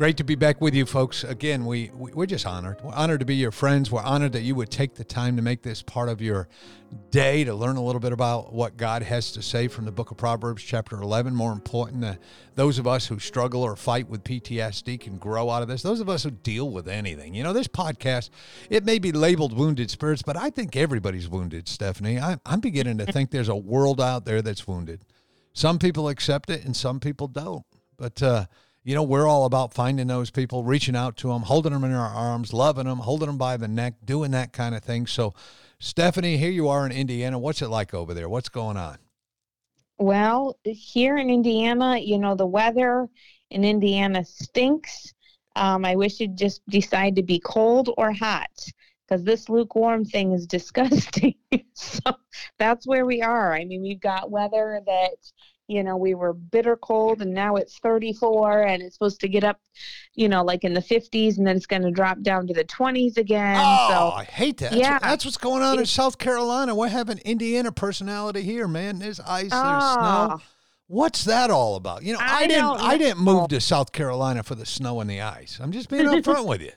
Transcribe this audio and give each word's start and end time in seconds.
Great 0.00 0.16
to 0.16 0.24
be 0.24 0.34
back 0.34 0.62
with 0.62 0.74
you, 0.74 0.86
folks. 0.86 1.24
Again, 1.24 1.66
we, 1.66 1.90
we 1.94 2.24
are 2.24 2.26
just 2.26 2.46
honored. 2.46 2.80
We're 2.82 2.94
honored 2.94 3.20
to 3.20 3.26
be 3.26 3.36
your 3.36 3.50
friends. 3.50 3.90
We're 3.90 4.00
honored 4.00 4.32
that 4.32 4.40
you 4.40 4.54
would 4.54 4.70
take 4.70 4.94
the 4.94 5.04
time 5.04 5.36
to 5.36 5.42
make 5.42 5.60
this 5.60 5.82
part 5.82 6.08
of 6.08 6.22
your 6.22 6.48
day 7.10 7.44
to 7.44 7.54
learn 7.54 7.76
a 7.76 7.82
little 7.82 8.00
bit 8.00 8.14
about 8.14 8.50
what 8.50 8.78
God 8.78 9.02
has 9.02 9.30
to 9.32 9.42
say 9.42 9.68
from 9.68 9.84
the 9.84 9.92
Book 9.92 10.10
of 10.10 10.16
Proverbs, 10.16 10.62
chapter 10.62 10.98
11. 10.98 11.34
More 11.34 11.52
important, 11.52 12.02
uh, 12.02 12.14
those 12.54 12.78
of 12.78 12.86
us 12.86 13.08
who 13.08 13.18
struggle 13.18 13.62
or 13.62 13.76
fight 13.76 14.08
with 14.08 14.24
PTSD 14.24 14.98
can 14.98 15.18
grow 15.18 15.50
out 15.50 15.60
of 15.60 15.68
this. 15.68 15.82
Those 15.82 16.00
of 16.00 16.08
us 16.08 16.22
who 16.22 16.30
deal 16.30 16.70
with 16.70 16.88
anything, 16.88 17.34
you 17.34 17.42
know, 17.42 17.52
this 17.52 17.68
podcast 17.68 18.30
it 18.70 18.86
may 18.86 18.98
be 18.98 19.12
labeled 19.12 19.54
"Wounded 19.54 19.90
Spirits," 19.90 20.22
but 20.22 20.34
I 20.34 20.48
think 20.48 20.76
everybody's 20.76 21.28
wounded. 21.28 21.68
Stephanie, 21.68 22.18
I, 22.18 22.38
I'm 22.46 22.60
beginning 22.60 22.96
to 22.96 23.12
think 23.12 23.32
there's 23.32 23.50
a 23.50 23.54
world 23.54 24.00
out 24.00 24.24
there 24.24 24.40
that's 24.40 24.66
wounded. 24.66 25.04
Some 25.52 25.78
people 25.78 26.08
accept 26.08 26.48
it, 26.48 26.64
and 26.64 26.74
some 26.74 27.00
people 27.00 27.28
don't. 27.28 27.66
But 27.98 28.22
uh, 28.22 28.46
you 28.90 28.96
know, 28.96 29.04
we're 29.04 29.28
all 29.28 29.44
about 29.44 29.72
finding 29.72 30.08
those 30.08 30.32
people, 30.32 30.64
reaching 30.64 30.96
out 30.96 31.16
to 31.18 31.28
them, 31.28 31.42
holding 31.42 31.72
them 31.72 31.84
in 31.84 31.92
our 31.92 32.12
arms, 32.12 32.52
loving 32.52 32.86
them, 32.86 32.98
holding 32.98 33.28
them 33.28 33.38
by 33.38 33.56
the 33.56 33.68
neck, 33.68 33.94
doing 34.04 34.32
that 34.32 34.52
kind 34.52 34.74
of 34.74 34.82
thing. 34.82 35.06
So, 35.06 35.32
Stephanie, 35.78 36.38
here 36.38 36.50
you 36.50 36.66
are 36.66 36.84
in 36.86 36.90
Indiana. 36.90 37.38
What's 37.38 37.62
it 37.62 37.68
like 37.68 37.94
over 37.94 38.14
there? 38.14 38.28
What's 38.28 38.48
going 38.48 38.76
on? 38.76 38.98
Well, 39.98 40.58
here 40.64 41.18
in 41.18 41.30
Indiana, 41.30 41.98
you 41.98 42.18
know, 42.18 42.34
the 42.34 42.48
weather 42.48 43.06
in 43.50 43.62
Indiana 43.62 44.24
stinks. 44.24 45.14
Um, 45.54 45.84
I 45.84 45.94
wish 45.94 46.18
you'd 46.18 46.36
just 46.36 46.60
decide 46.68 47.14
to 47.14 47.22
be 47.22 47.38
cold 47.38 47.94
or 47.96 48.10
hot 48.10 48.50
because 49.06 49.22
this 49.22 49.48
lukewarm 49.48 50.04
thing 50.04 50.32
is 50.32 50.46
disgusting. 50.48 51.36
so 51.74 52.00
that's 52.58 52.88
where 52.88 53.06
we 53.06 53.22
are. 53.22 53.54
I 53.54 53.64
mean, 53.66 53.82
we've 53.82 54.00
got 54.00 54.32
weather 54.32 54.80
that 54.84 55.16
you 55.70 55.82
know 55.84 55.96
we 55.96 56.14
were 56.14 56.32
bitter 56.32 56.76
cold 56.76 57.22
and 57.22 57.32
now 57.32 57.56
it's 57.56 57.78
34 57.78 58.62
and 58.62 58.82
it's 58.82 58.94
supposed 58.94 59.20
to 59.20 59.28
get 59.28 59.44
up 59.44 59.60
you 60.14 60.28
know 60.28 60.42
like 60.42 60.64
in 60.64 60.74
the 60.74 60.80
50s 60.80 61.38
and 61.38 61.46
then 61.46 61.56
it's 61.56 61.66
going 61.66 61.82
to 61.82 61.90
drop 61.90 62.20
down 62.22 62.46
to 62.46 62.52
the 62.52 62.64
20s 62.64 63.16
again 63.16 63.56
oh 63.58 63.88
so, 63.88 64.16
i 64.16 64.24
hate 64.24 64.58
that 64.58 64.72
yeah 64.72 64.98
that's, 64.98 65.24
what's 65.24 65.36
going 65.36 65.62
on 65.62 65.78
in 65.78 65.86
south 65.86 66.18
carolina 66.18 66.74
we're 66.74 66.88
having 66.88 67.18
indiana 67.18 67.70
personality 67.70 68.42
here 68.42 68.66
man 68.66 68.98
there's 68.98 69.20
ice 69.20 69.50
there's 69.50 69.50
snow 69.50 69.60
ah. 69.60 70.38
What's 70.86 71.22
that 71.26 71.52
all 71.52 71.76
about? 71.76 72.02
You 72.02 72.14
know, 72.14 72.18
I, 72.20 72.38
I 72.38 72.46
didn't 72.48 72.64
I 72.64 72.98
didn't 72.98 73.20
move 73.20 73.46
to 73.50 73.60
South 73.60 73.92
Carolina 73.92 74.42
for 74.42 74.56
the 74.56 74.66
snow 74.66 75.00
and 75.00 75.08
the 75.08 75.20
ice. 75.20 75.60
I'm 75.62 75.70
just 75.70 75.88
being 75.88 76.04
upfront 76.04 76.46
with 76.48 76.62
you. 76.62 76.72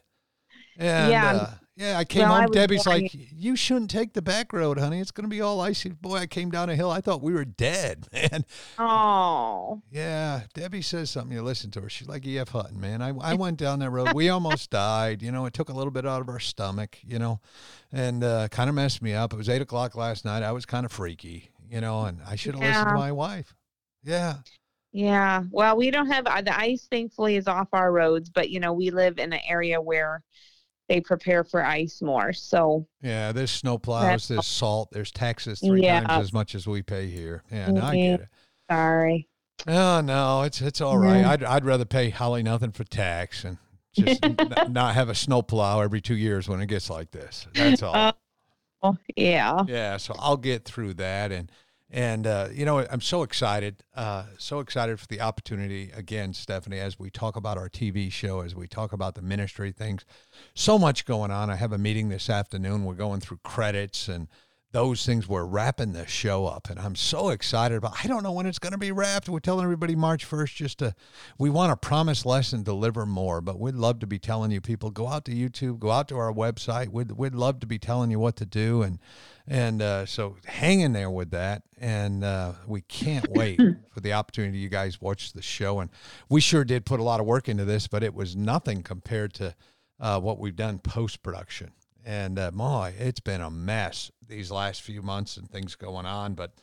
And, 0.77 1.11
yeah. 1.11 1.31
Uh, 1.31 1.49
yeah, 1.76 1.98
I 1.98 2.06
came 2.06 2.23
well, 2.23 2.36
home. 2.36 2.44
I 2.44 2.54
Debbie's 2.54 2.86
like, 2.86 3.11
"You 3.14 3.56
shouldn't 3.56 3.89
take 3.89 4.14
the 4.14 4.22
back 4.22 4.54
road, 4.54 4.78
honey. 4.78 5.00
It's 5.00 5.10
going 5.10 5.23
to 5.23 5.30
be 5.30 5.42
all 5.42 5.60
icy." 5.60 5.89
Boy, 5.89 6.17
I 6.17 6.28
came 6.28 6.52
down 6.52 6.70
a 6.70 6.76
hill. 6.76 6.92
I 6.92 7.02
thought 7.02 7.23
we 7.23 7.34
were 7.34 7.45
dead, 7.45 8.08
man. 8.14 8.45
Oh. 8.78 9.82
Yeah, 9.89 10.42
Debbie 10.54 10.83
says 10.83 11.10
something. 11.10 11.36
You 11.36 11.42
listen 11.42 11.72
to 11.72 11.82
her. 11.82 11.89
She's 11.89 12.08
like 12.08 12.28
E.F. 12.28 12.50
Hutton, 12.50 12.80
man. 12.80 13.02
I 13.02 13.10
I 13.10 13.33
went 13.33 13.58
down 13.58 13.80
that 13.80 13.89
road. 13.89 14.14
We 14.14 14.30
almost 14.30 14.70
died. 14.70 15.23
You 15.23 15.32
know, 15.32 15.48
it 15.48 15.54
took 15.54 15.70
a 15.70 15.73
little 15.73 15.92
bit 15.92 16.06
out 16.06 16.22
of 16.22 16.30
our 16.30 16.39
stomach. 16.39 17.00
You 17.04 17.17
know, 17.17 17.39
and 17.92 18.23
uh, 18.23 18.50
kind 18.50 18.70
of 18.70 18.76
messed 18.76 19.02
me 19.02 19.14
up. 19.14 19.33
It 19.33 19.38
was 19.38 19.50
eight 19.50 19.62
o'clock 19.62 19.95
last 19.95 20.26
night. 20.26 20.44
I 20.44 20.52
was 20.52 20.67
kind 20.67 20.86
of 20.86 20.92
freaky. 20.92 21.50
You 21.67 21.82
know, 21.82 22.06
and 22.06 22.20
I 22.28 22.36
should 22.36 22.54
have 22.54 22.62
yeah. 22.62 22.70
listened 22.70 22.89
to 22.89 22.94
my 22.94 23.12
wife. 23.12 23.56
Yeah. 24.04 24.36
Yeah. 24.92 25.45
Well, 25.50 25.76
we 25.76 25.89
don't 25.89 26.12
have 26.12 26.28
uh, 26.28 26.44
the 26.44 26.56
ice. 26.56 26.88
Thankfully, 26.92 27.36
is 27.36 27.48
off 27.48 27.70
our 27.73 27.92
roads, 27.92 28.30
but 28.30 28.52
you 28.52 28.60
know, 28.60 28.73
we 28.73 28.92
live 28.92 29.17
in 29.17 29.33
an 29.33 29.39
area 29.50 29.82
where 29.82 30.22
they 30.89 30.99
prepare 30.99 31.44
for 31.44 31.64
ice 31.64 32.02
more. 32.02 32.33
So 32.33 32.88
yeah, 33.02 33.32
there's 33.32 33.52
snow 33.52 33.77
plows, 33.77 34.27
there's 34.27 34.48
salt, 34.48 34.89
there's 34.92 35.11
taxes 35.11 35.60
three 35.60 35.83
yeah. 35.83 36.02
times 36.02 36.26
as 36.26 36.33
much 36.33 36.55
as 36.55 36.67
we 36.67 36.82
pay 36.82 37.08
here. 37.08 37.44
Yeah, 37.52 37.71
no, 37.71 37.82
I 37.82 37.95
get 37.95 38.21
it. 38.21 38.27
Sorry. 38.70 39.27
Oh 39.67 40.02
no, 40.02 40.44
it's 40.44 40.61
it's 40.61 40.82
all 40.82 40.98
right. 40.98 41.23
I'd 41.23 41.44
I'd 41.44 41.66
rather 41.66 41.86
pay 41.86 42.10
Holly 42.10 42.44
nothing 42.44 42.71
for 42.71 42.83
tax 42.83 43.45
and 43.45 43.58
just 43.94 44.23
n- 44.23 44.38
not 44.70 44.95
have 44.95 45.10
a 45.10 45.16
snow 45.16 45.42
plow 45.42 45.82
every 45.82 46.02
two 46.02 46.16
years 46.16 46.49
when 46.49 46.60
it 46.60 46.67
gets 46.67 46.89
like 46.89 47.11
this. 47.11 47.48
That's 47.54 47.83
all. 47.83 47.95
Uh, 47.95 48.94
yeah. 49.15 49.64
Yeah. 49.67 49.98
So 49.98 50.15
I'll 50.17 50.38
get 50.38 50.65
through 50.65 50.95
that 50.95 51.32
and 51.32 51.52
and 51.93 52.26
uh, 52.26 52.48
you 52.52 52.65
know, 52.65 52.80
I'm 52.80 53.02
so 53.02 53.21
excited, 53.21 53.83
uh, 53.95 54.23
so 54.39 54.59
excited 54.59 54.99
for 54.99 55.05
the 55.05 55.21
opportunity 55.21 55.92
again, 55.93 56.33
Stephanie, 56.33 56.80
as 56.80 56.98
we 56.98 57.11
talk 57.11 57.36
about 57.36 57.55
our 57.55 57.70
TV 57.70 58.11
show, 58.11 58.42
as 58.42 58.55
we 58.55 58.67
talk 58.67 58.93
about 58.93 59.14
the 59.14 59.21
ministry 59.21 59.71
things. 59.71 60.03
So 60.55 60.80
much 60.80 61.05
going 61.05 61.30
on. 61.30 61.52
I 61.52 61.55
have 61.55 61.71
a 61.71 61.77
meeting 61.77 62.09
this 62.09 62.32
afternoon. 62.32 62.83
We're 62.83 62.95
going 62.95 63.20
through 63.20 63.42
credits 63.43 64.08
and 64.08 64.27
those 64.73 65.06
things 65.06 65.30
we're 65.30 65.45
wrapping 65.45 65.94
the 65.94 66.06
show 66.08 66.48
up 66.48 66.67
and 66.70 66.80
i'm 66.80 66.95
so 66.95 67.30
excited 67.30 67.78
about 67.78 67.94
i 68.04 68.08
don't 68.08 68.23
know 68.23 68.32
when 68.32 68.48
it's 68.48 68.60
going 68.60 68.72
to 68.72 68.78
be 68.78 68.92
wrapped. 68.92 69.30
We're 69.30 69.39
telling 69.39 69.64
everybody 69.64 69.95
march 69.95 70.28
1st 70.30 70.56
just 70.56 70.80
to 70.80 70.95
we 71.38 71.50
want 71.50 71.70
to 71.72 71.88
promise 71.88 72.26
less 72.26 72.54
and 72.54 72.66
deliver 72.66 73.06
more 73.06 73.39
but 73.39 73.60
we'd 73.60 73.76
love 73.76 74.00
to 74.00 74.08
be 74.08 74.17
telling 74.17 74.52
you 74.52 74.60
people 74.60 74.89
go 74.89 75.08
out 75.08 75.26
to 75.26 75.32
youtube 75.32 75.80
go 75.80 75.92
out 75.92 76.08
to 76.10 76.17
our 76.17 76.33
website. 76.33 76.89
We'd, 76.89 77.12
we'd 77.12 77.36
love 77.36 77.60
to 77.60 77.67
be 77.67 77.78
telling 77.78 78.10
you 78.12 78.20
what 78.20 78.36
to 78.38 78.45
do 78.45 78.82
and 78.82 79.00
and 79.45 79.82
uh, 79.82 80.06
so 80.06 80.38
hang 80.45 80.80
in 80.80 80.94
there 80.94 81.12
with 81.12 81.32
that 81.32 81.64
and 81.80 82.23
uh, 82.23 82.54
we 82.66 82.82
can't 82.82 83.28
wait 83.30 83.60
for 83.94 84.00
the 84.00 84.14
opportunity 84.14 84.58
you 84.58 84.70
guys 84.70 85.00
watch 85.00 85.33
the 85.33 85.42
show 85.42 85.82
and 85.82 85.92
we 86.30 86.42
sure 86.42 86.64
did 86.64 86.86
put 86.86 87.00
a 87.00 87.04
lot 87.04 87.20
of 87.20 87.28
work 87.28 87.48
into 87.48 87.66
this 87.66 87.88
but 87.88 88.04
it 88.04 88.16
was 88.16 88.36
nothing 88.36 88.82
compared 88.82 89.33
to 89.36 89.54
uh, 90.00 90.20
what 90.20 90.39
we've 90.39 90.56
done 90.56 90.80
post 90.80 91.22
production 91.22 91.72
and 92.05 92.37
uh, 92.37 92.52
boy, 92.52 92.93
it's 92.97 93.19
been 93.19 93.41
a 93.41 93.49
mess 93.52 94.11
these 94.27 94.52
last 94.52 94.81
few 94.81 95.02
months 95.02 95.37
and 95.37 95.49
things 95.49 95.75
going 95.75 96.05
on. 96.05 96.33
But 96.33 96.53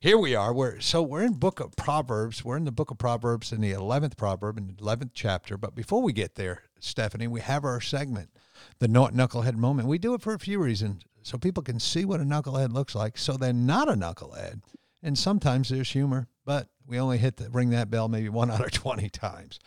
here 0.00 0.18
we 0.18 0.34
are. 0.34 0.52
We're 0.52 0.80
so 0.80 1.02
we're 1.02 1.22
in 1.22 1.34
Book 1.34 1.60
of 1.60 1.76
Proverbs. 1.76 2.44
We're 2.44 2.56
in 2.56 2.64
the 2.64 2.72
Book 2.72 2.90
of 2.90 2.98
Proverbs 2.98 3.52
in 3.52 3.60
the 3.60 3.72
eleventh 3.72 4.16
proverb 4.16 4.58
in 4.58 4.68
the 4.68 4.74
eleventh 4.80 5.12
chapter. 5.14 5.56
But 5.56 5.74
before 5.74 6.02
we 6.02 6.12
get 6.12 6.34
there, 6.34 6.62
Stephanie, 6.80 7.28
we 7.28 7.40
have 7.40 7.64
our 7.64 7.80
segment, 7.80 8.30
the 8.78 8.88
knucklehead 8.88 9.56
moment. 9.56 9.88
We 9.88 9.98
do 9.98 10.14
it 10.14 10.22
for 10.22 10.34
a 10.34 10.38
few 10.38 10.58
reasons, 10.58 11.02
so 11.22 11.38
people 11.38 11.62
can 11.62 11.80
see 11.80 12.04
what 12.04 12.20
a 12.20 12.24
knucklehead 12.24 12.72
looks 12.72 12.94
like, 12.94 13.18
so 13.18 13.36
they're 13.36 13.52
not 13.52 13.88
a 13.88 13.94
knucklehead. 13.94 14.60
And 15.02 15.16
sometimes 15.16 15.68
there's 15.68 15.90
humor, 15.90 16.26
but 16.44 16.68
we 16.86 16.98
only 16.98 17.18
hit 17.18 17.36
the 17.36 17.50
ring 17.50 17.70
that 17.70 17.90
bell 17.90 18.08
maybe 18.08 18.28
one 18.28 18.50
out 18.52 18.64
of 18.64 18.72
twenty 18.72 19.08
times. 19.08 19.58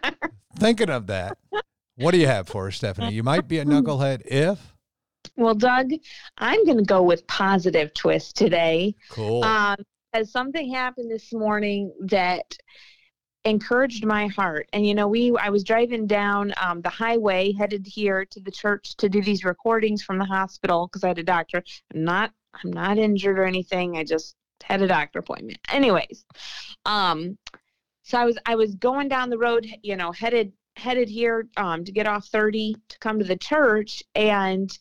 Thinking 0.58 0.90
of 0.90 1.06
that, 1.06 1.38
what 1.96 2.12
do 2.12 2.18
you 2.18 2.26
have 2.26 2.46
for 2.46 2.68
us, 2.68 2.76
Stephanie? 2.76 3.14
You 3.14 3.22
might 3.22 3.48
be 3.48 3.58
a 3.58 3.64
knucklehead 3.64 4.22
if 4.26 4.71
well, 5.36 5.54
Doug, 5.54 5.90
I'm 6.38 6.64
going 6.64 6.78
to 6.78 6.84
go 6.84 7.02
with 7.02 7.26
positive 7.26 7.94
twist 7.94 8.36
today. 8.36 8.94
Cool. 9.10 9.44
Um, 9.44 9.76
as 10.12 10.30
something 10.30 10.72
happened 10.72 11.10
this 11.10 11.32
morning 11.32 11.92
that 12.06 12.56
encouraged 13.44 14.04
my 14.04 14.28
heart. 14.28 14.68
And 14.72 14.86
you 14.86 14.94
know, 14.94 15.08
we 15.08 15.36
I 15.36 15.48
was 15.48 15.64
driving 15.64 16.06
down 16.06 16.52
um, 16.60 16.80
the 16.80 16.88
highway 16.88 17.52
headed 17.52 17.86
here 17.86 18.24
to 18.26 18.40
the 18.40 18.50
church 18.50 18.96
to 18.96 19.08
do 19.08 19.22
these 19.22 19.44
recordings 19.44 20.02
from 20.02 20.18
the 20.18 20.24
hospital 20.24 20.86
because 20.86 21.04
I 21.04 21.08
had 21.08 21.18
a 21.18 21.24
doctor. 21.24 21.62
I'm 21.94 22.04
not 22.04 22.32
I'm 22.62 22.72
not 22.72 22.98
injured 22.98 23.38
or 23.38 23.44
anything. 23.44 23.96
I 23.96 24.04
just 24.04 24.36
had 24.62 24.82
a 24.82 24.86
doctor 24.86 25.18
appointment. 25.18 25.58
Anyways, 25.70 26.24
um, 26.84 27.36
so 28.02 28.18
I 28.18 28.24
was 28.24 28.38
I 28.46 28.54
was 28.54 28.74
going 28.76 29.08
down 29.08 29.30
the 29.30 29.38
road, 29.38 29.66
you 29.82 29.96
know, 29.96 30.12
headed 30.12 30.52
headed 30.76 31.08
here 31.08 31.48
um, 31.56 31.84
to 31.84 31.92
get 31.92 32.06
off 32.06 32.26
30 32.28 32.76
to 32.88 32.98
come 32.98 33.18
to 33.18 33.24
the 33.24 33.36
church 33.36 34.02
and 34.14 34.78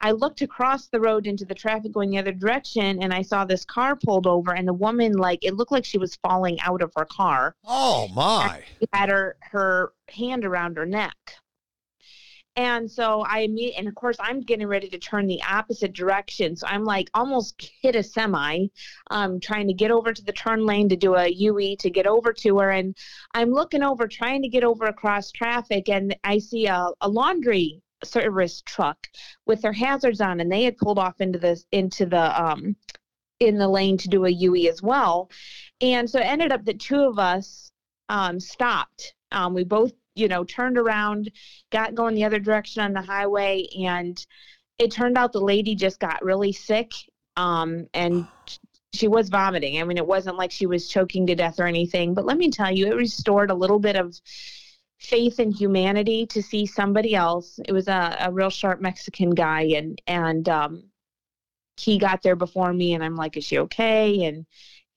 I 0.00 0.12
looked 0.12 0.42
across 0.42 0.88
the 0.88 1.00
road 1.00 1.26
into 1.26 1.44
the 1.44 1.54
traffic 1.54 1.92
going 1.92 2.10
the 2.10 2.18
other 2.18 2.32
direction 2.32 3.02
and 3.02 3.12
I 3.12 3.22
saw 3.22 3.44
this 3.44 3.64
car 3.64 3.96
pulled 3.96 4.26
over 4.26 4.54
and 4.54 4.68
the 4.68 4.74
woman 4.74 5.12
like 5.12 5.44
it 5.44 5.54
looked 5.54 5.72
like 5.72 5.84
she 5.84 5.98
was 5.98 6.16
falling 6.16 6.60
out 6.60 6.82
of 6.82 6.92
her 6.96 7.06
car. 7.06 7.54
Oh 7.64 8.08
my. 8.08 8.62
She 8.78 8.86
had 8.92 9.08
her 9.08 9.36
her 9.40 9.92
hand 10.08 10.44
around 10.44 10.76
her 10.76 10.86
neck. 10.86 11.16
And 12.58 12.90
so 12.90 13.22
I 13.26 13.48
meet, 13.48 13.74
and 13.76 13.86
of 13.86 13.94
course, 13.94 14.16
I'm 14.18 14.40
getting 14.40 14.66
ready 14.66 14.88
to 14.88 14.98
turn 14.98 15.26
the 15.26 15.42
opposite 15.42 15.92
direction. 15.92 16.56
So 16.56 16.66
I'm 16.66 16.84
like 16.84 17.10
almost 17.12 17.70
hit 17.82 17.94
a 17.94 18.02
semi, 18.02 18.68
um, 19.10 19.40
trying 19.40 19.66
to 19.66 19.74
get 19.74 19.90
over 19.90 20.14
to 20.14 20.24
the 20.24 20.32
turn 20.32 20.64
lane 20.64 20.88
to 20.88 20.96
do 20.96 21.16
a 21.16 21.28
UE 21.28 21.76
to 21.76 21.90
get 21.90 22.06
over 22.06 22.32
to 22.32 22.58
her. 22.58 22.70
And 22.70 22.96
I'm 23.34 23.50
looking 23.50 23.82
over, 23.82 24.08
trying 24.08 24.40
to 24.40 24.48
get 24.48 24.64
over 24.64 24.86
across 24.86 25.30
traffic, 25.32 25.90
and 25.90 26.16
I 26.24 26.38
see 26.38 26.66
a, 26.66 26.88
a 27.02 27.08
laundry 27.08 27.82
service 28.04 28.62
truck 28.62 29.08
with 29.46 29.62
their 29.62 29.72
hazards 29.72 30.20
on 30.20 30.40
and 30.40 30.50
they 30.50 30.64
had 30.64 30.76
pulled 30.76 30.98
off 30.98 31.20
into 31.20 31.38
this 31.38 31.64
into 31.72 32.06
the 32.06 32.42
um 32.42 32.76
in 33.40 33.58
the 33.58 33.68
lane 33.68 33.98
to 33.98 34.08
do 34.08 34.24
a 34.24 34.30
UE 34.30 34.68
as 34.68 34.82
well. 34.82 35.30
And 35.80 36.08
so 36.08 36.18
it 36.18 36.24
ended 36.24 36.52
up 36.52 36.64
that 36.64 36.80
two 36.80 37.00
of 37.00 37.18
us 37.18 37.70
um 38.08 38.40
stopped. 38.40 39.14
Um 39.32 39.54
we 39.54 39.64
both, 39.64 39.92
you 40.14 40.28
know, 40.28 40.44
turned 40.44 40.78
around, 40.78 41.30
got 41.70 41.94
going 41.94 42.14
the 42.14 42.24
other 42.24 42.38
direction 42.38 42.82
on 42.82 42.92
the 42.92 43.02
highway 43.02 43.66
and 43.78 44.24
it 44.78 44.90
turned 44.90 45.16
out 45.16 45.32
the 45.32 45.40
lady 45.40 45.74
just 45.74 45.98
got 45.98 46.24
really 46.24 46.52
sick 46.52 46.92
um 47.36 47.86
and 47.94 48.26
she 48.94 49.08
was 49.08 49.28
vomiting. 49.28 49.80
I 49.80 49.84
mean, 49.84 49.98
it 49.98 50.06
wasn't 50.06 50.36
like 50.36 50.50
she 50.50 50.64
was 50.66 50.88
choking 50.88 51.26
to 51.26 51.34
death 51.34 51.60
or 51.60 51.66
anything, 51.66 52.14
but 52.14 52.24
let 52.24 52.38
me 52.38 52.50
tell 52.50 52.70
you, 52.72 52.86
it 52.86 52.96
restored 52.96 53.50
a 53.50 53.54
little 53.54 53.78
bit 53.78 53.94
of 53.96 54.18
faith 54.98 55.38
in 55.40 55.50
humanity 55.50 56.26
to 56.26 56.42
see 56.42 56.66
somebody 56.66 57.14
else. 57.14 57.58
It 57.66 57.72
was 57.72 57.88
a, 57.88 58.16
a 58.20 58.32
real 58.32 58.50
sharp 58.50 58.80
Mexican 58.80 59.30
guy, 59.30 59.62
and 59.76 60.00
and 60.06 60.48
um, 60.48 60.84
he 61.76 61.98
got 61.98 62.22
there 62.22 62.36
before 62.36 62.72
me, 62.72 62.94
and 62.94 63.04
I'm 63.04 63.16
like, 63.16 63.36
"Is 63.36 63.44
she 63.44 63.58
okay?" 63.58 64.24
And 64.24 64.46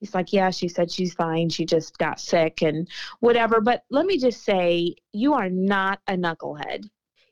he's 0.00 0.14
like, 0.14 0.32
"Yeah." 0.32 0.50
She 0.50 0.68
said 0.68 0.90
she's 0.90 1.14
fine. 1.14 1.48
She 1.50 1.64
just 1.66 1.98
got 1.98 2.20
sick 2.20 2.62
and 2.62 2.88
whatever. 3.20 3.60
But 3.60 3.84
let 3.90 4.06
me 4.06 4.18
just 4.18 4.44
say, 4.44 4.94
you 5.12 5.34
are 5.34 5.50
not 5.50 6.00
a 6.06 6.14
knucklehead. 6.14 6.88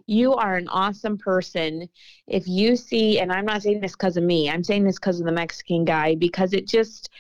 You 0.07 0.35
are 0.35 0.57
an 0.57 0.69
awesome 0.69 1.19
person. 1.19 1.89
If 2.27 2.49
you 2.49 2.77
see, 2.77 3.21
and 3.21 3.31
I'm 3.31 3.45
not 3.45 3.63
saying 3.63 3.81
this 3.81 3.93
because 3.93 4.17
of 4.17 4.25
me, 4.25 4.49
I'm 4.49 4.65
saying 4.65 4.85
this 4.85 4.99
because 4.99 5.21
of 5.21 5.27
the 5.27 5.33
Mexican 5.33 5.85
guy, 5.85 6.15
because 6.15 6.55
it 6.55 6.67
just 6.67 7.11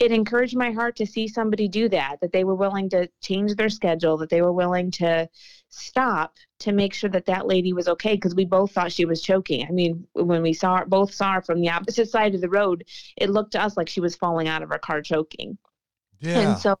it 0.00 0.10
encouraged 0.12 0.56
my 0.56 0.70
heart 0.72 0.96
to 0.96 1.06
see 1.06 1.28
somebody 1.28 1.68
do 1.68 1.88
that, 1.90 2.16
that 2.22 2.32
they 2.32 2.42
were 2.42 2.54
willing 2.54 2.88
to 2.88 3.08
change 3.22 3.54
their 3.54 3.68
schedule, 3.68 4.16
that 4.16 4.30
they 4.30 4.40
were 4.40 4.52
willing 4.52 4.90
to 4.90 5.28
stop 5.68 6.36
to 6.58 6.72
make 6.72 6.94
sure 6.94 7.10
that 7.10 7.26
that 7.26 7.46
lady 7.46 7.72
was 7.74 7.86
okay 7.86 8.14
because 8.14 8.34
we 8.34 8.46
both 8.46 8.72
thought 8.72 8.90
she 8.90 9.04
was 9.04 9.20
choking. 9.20 9.66
I 9.66 9.70
mean, 9.70 10.06
when 10.14 10.40
we 10.42 10.54
saw 10.54 10.78
her, 10.78 10.86
both 10.86 11.12
saw 11.12 11.34
her 11.34 11.42
from 11.42 11.60
the 11.60 11.68
opposite 11.68 12.08
side 12.08 12.34
of 12.34 12.40
the 12.40 12.48
road, 12.48 12.84
it 13.18 13.28
looked 13.28 13.52
to 13.52 13.62
us 13.62 13.76
like 13.76 13.88
she 13.90 14.00
was 14.00 14.16
falling 14.16 14.48
out 14.48 14.62
of 14.62 14.70
her 14.70 14.78
car 14.78 15.02
choking. 15.02 15.58
Yeah. 16.20 16.40
And 16.40 16.58
so 16.58 16.76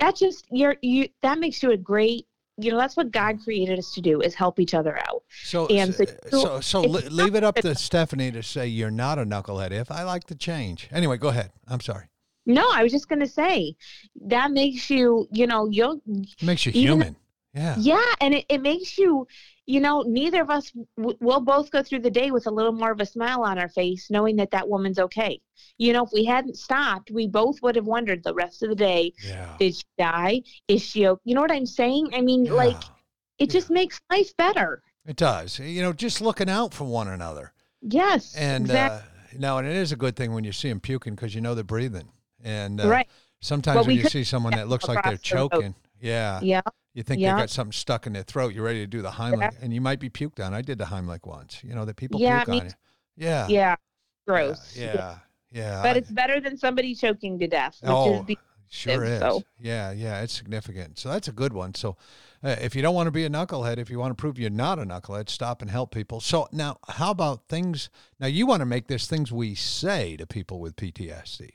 that 0.00 0.16
just 0.16 0.46
you're 0.50 0.76
you 0.80 1.08
that 1.22 1.38
makes 1.38 1.62
you 1.62 1.72
a 1.72 1.76
great 1.76 2.26
you 2.56 2.70
know 2.72 2.78
that's 2.78 2.96
what 2.96 3.10
God 3.10 3.38
created 3.44 3.78
us 3.78 3.92
to 3.94 4.00
do 4.00 4.20
is 4.20 4.34
help 4.34 4.58
each 4.58 4.74
other 4.74 4.98
out. 4.98 5.22
So, 5.44 5.66
And 5.68 5.90
uh, 5.90 6.06
so- 6.30 6.60
so, 6.60 6.60
so, 6.60 6.82
not 6.82 7.12
leave 7.12 7.34
it 7.34 7.44
up 7.44 7.56
to 7.56 7.74
Stephanie 7.74 8.32
to 8.32 8.42
say 8.42 8.66
you're 8.66 8.90
not 8.90 9.18
a 9.18 9.24
knucklehead. 9.24 9.70
If 9.70 9.90
I 9.90 10.02
like 10.02 10.24
to 10.24 10.34
change, 10.34 10.88
anyway, 10.90 11.18
go 11.18 11.28
ahead. 11.28 11.52
I'm 11.68 11.80
sorry. 11.80 12.06
No, 12.46 12.70
I 12.72 12.82
was 12.82 12.92
just 12.92 13.08
gonna 13.08 13.26
say 13.26 13.74
that 14.26 14.50
makes 14.50 14.88
you, 14.90 15.28
you 15.32 15.46
know, 15.46 15.68
you'll 15.70 16.00
It 16.06 16.42
makes 16.42 16.64
you 16.66 16.72
human. 16.72 17.16
Yeah. 17.54 17.76
Yeah, 17.78 18.12
and 18.20 18.34
it, 18.34 18.44
it 18.48 18.62
makes 18.62 18.98
you, 18.98 19.26
you 19.66 19.80
know, 19.80 20.02
neither 20.02 20.42
of 20.42 20.50
us, 20.50 20.70
w- 20.96 21.16
we'll 21.20 21.40
both 21.40 21.70
go 21.70 21.82
through 21.82 22.00
the 22.00 22.10
day 22.10 22.30
with 22.30 22.46
a 22.46 22.50
little 22.50 22.72
more 22.72 22.92
of 22.92 23.00
a 23.00 23.06
smile 23.06 23.42
on 23.42 23.58
our 23.58 23.68
face, 23.70 24.10
knowing 24.10 24.36
that 24.36 24.50
that 24.52 24.68
woman's 24.68 24.98
okay. 24.98 25.40
You 25.78 25.92
know, 25.92 26.04
if 26.04 26.10
we 26.12 26.24
hadn't 26.24 26.56
stopped, 26.56 27.10
we 27.10 27.26
both 27.26 27.60
would 27.62 27.74
have 27.74 27.86
wondered 27.86 28.22
the 28.22 28.34
rest 28.34 28.62
of 28.62 28.68
the 28.68 28.74
day, 28.76 29.12
Yeah. 29.26 29.56
did 29.58 29.74
she 29.74 29.82
die? 29.98 30.42
Is 30.68 30.82
she 30.82 31.06
okay? 31.06 31.20
You 31.24 31.34
know 31.34 31.40
what 31.40 31.50
I'm 31.50 31.66
saying? 31.66 32.10
I 32.12 32.20
mean, 32.20 32.44
like, 32.44 32.74
Yeah. 32.80 32.88
it 33.44 33.50
just 33.50 33.70
makes 33.70 33.98
life 34.10 34.36
better. 34.36 34.82
It 35.06 35.16
does. 35.16 35.58
You 35.58 35.82
know, 35.82 35.92
just 35.94 36.20
looking 36.20 36.50
out 36.50 36.74
for 36.74 36.84
one 36.84 37.08
another. 37.08 37.52
Yes. 37.80 38.34
And 38.36 38.66
exactly. 38.66 39.08
uh, 39.34 39.38
no, 39.40 39.58
and 39.58 39.66
it 39.66 39.74
is 39.74 39.90
a 39.90 39.96
good 39.96 40.16
thing 40.16 40.32
when 40.34 40.44
you 40.44 40.52
see 40.52 40.68
them 40.68 40.80
puking 40.80 41.14
because 41.14 41.34
you 41.34 41.40
know 41.40 41.54
they're 41.54 41.64
breathing. 41.64 42.10
And 42.42 42.80
uh, 42.80 42.88
right. 42.88 43.08
sometimes 43.40 43.76
Well, 43.76 43.84
when 43.86 43.96
you 43.96 44.04
see 44.04 44.24
someone 44.24 44.52
that 44.54 44.68
looks 44.68 44.86
like 44.88 45.02
they're 45.02 45.14
across 45.14 45.20
the 45.22 45.36
choking, 45.58 45.74
yeah, 46.00 46.40
Yeah. 46.42 46.60
you 46.94 47.02
think 47.02 47.20
Yeah. 47.20 47.34
they 47.34 47.40
got 47.42 47.50
something 47.50 47.72
stuck 47.72 48.06
in 48.06 48.12
their 48.12 48.22
throat. 48.22 48.54
You're 48.54 48.64
ready 48.64 48.80
to 48.80 48.86
do 48.86 49.02
the 49.02 49.10
Heimlich, 49.10 49.56
and 49.60 49.72
you 49.74 49.80
might 49.80 49.98
be 50.00 50.08
puked 50.10 50.44
on. 50.44 50.54
I 50.54 50.62
did 50.62 50.78
the 50.78 50.84
Heimlich 50.86 51.26
once. 51.26 51.62
You 51.64 51.74
know 51.74 51.84
that 51.84 51.96
people 51.96 52.20
Yeah, 52.20 52.44
puke 52.44 52.48
on 52.60 52.64
you. 52.66 52.72
Yeah. 53.16 53.46
Yeah. 53.48 53.76
Gross. 54.26 54.76
Yeah. 54.76 54.94
Yeah. 54.94 55.18
yeah. 55.50 55.82
But 55.82 55.96
I- 55.96 55.98
it's 55.98 56.10
better 56.10 56.40
than 56.40 56.56
somebody 56.56 56.94
choking 56.94 57.38
to 57.40 57.46
death, 57.48 57.78
which 57.80 57.90
Oh, 57.90 58.24
is 58.28 58.36
Sure 58.70 59.02
is. 59.02 59.18
so- 59.20 59.42
Yeah, 59.58 59.92
yeah, 59.92 60.20
it's 60.20 60.34
significant. 60.34 60.98
So 60.98 61.08
that's 61.08 61.26
a 61.26 61.32
good 61.32 61.54
one. 61.54 61.74
So 61.74 61.96
uh, 62.44 62.56
if 62.60 62.76
you 62.76 62.82
don't 62.82 62.94
want 62.94 63.06
to 63.06 63.10
be 63.10 63.24
a 63.24 63.30
knucklehead, 63.30 63.78
if 63.78 63.88
you 63.88 63.98
want 63.98 64.10
to 64.10 64.14
prove 64.14 64.38
you're 64.38 64.50
not 64.50 64.78
a 64.78 64.82
knucklehead, 64.82 65.30
stop 65.30 65.62
and 65.62 65.70
help 65.70 65.90
people. 65.90 66.20
So 66.20 66.48
now, 66.52 66.76
how 66.86 67.10
about 67.10 67.48
things? 67.48 67.88
Now 68.20 68.26
you 68.26 68.46
want 68.46 68.60
to 68.60 68.66
make 68.66 68.86
this 68.86 69.06
things 69.06 69.32
we 69.32 69.54
say 69.54 70.16
to 70.18 70.26
people 70.26 70.60
with 70.60 70.76
PTSD. 70.76 71.48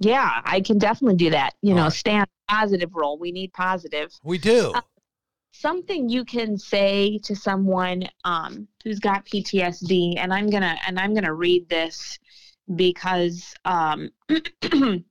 Yeah, 0.00 0.40
I 0.44 0.60
can 0.60 0.78
definitely 0.78 1.16
do 1.16 1.30
that. 1.30 1.54
You 1.62 1.72
All 1.72 1.76
know, 1.76 1.82
right. 1.84 1.92
stand 1.92 2.26
positive 2.48 2.94
role. 2.94 3.18
We 3.18 3.32
need 3.32 3.52
positive. 3.52 4.12
We 4.22 4.38
do. 4.38 4.72
Uh, 4.74 4.80
Something 5.54 6.08
you 6.08 6.24
can 6.24 6.56
say 6.56 7.18
to 7.24 7.36
someone 7.36 8.04
um, 8.24 8.66
who's 8.82 8.98
got 8.98 9.26
PTSD, 9.26 10.14
and 10.16 10.32
I'm 10.32 10.48
gonna 10.48 10.76
and 10.86 10.98
I'm 10.98 11.14
gonna 11.14 11.34
read 11.34 11.68
this 11.68 12.18
because 12.74 13.54
um, 13.66 14.08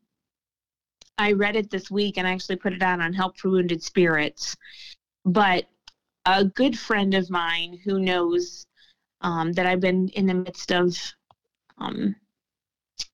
I 1.18 1.34
read 1.34 1.56
it 1.56 1.70
this 1.70 1.92
week 1.92 2.18
and 2.18 2.28
I 2.28 2.32
actually 2.32 2.56
put 2.56 2.74
it 2.74 2.82
out 2.82 3.00
on 3.00 3.14
Help 3.14 3.38
for 3.38 3.50
Wounded 3.50 3.84
Spirits. 3.84 4.56
But 5.26 5.66
a 6.26 6.44
good 6.46 6.78
friend 6.78 7.14
of 7.14 7.30
mine 7.30 7.80
who 7.86 8.00
knows 8.00 8.66
um, 9.22 9.54
that 9.54 9.68
I've 9.68 9.80
been 9.80 10.10
in 10.10 10.26
the 10.26 10.34
midst 10.34 10.72
of 10.72 10.98
um, 11.78 12.16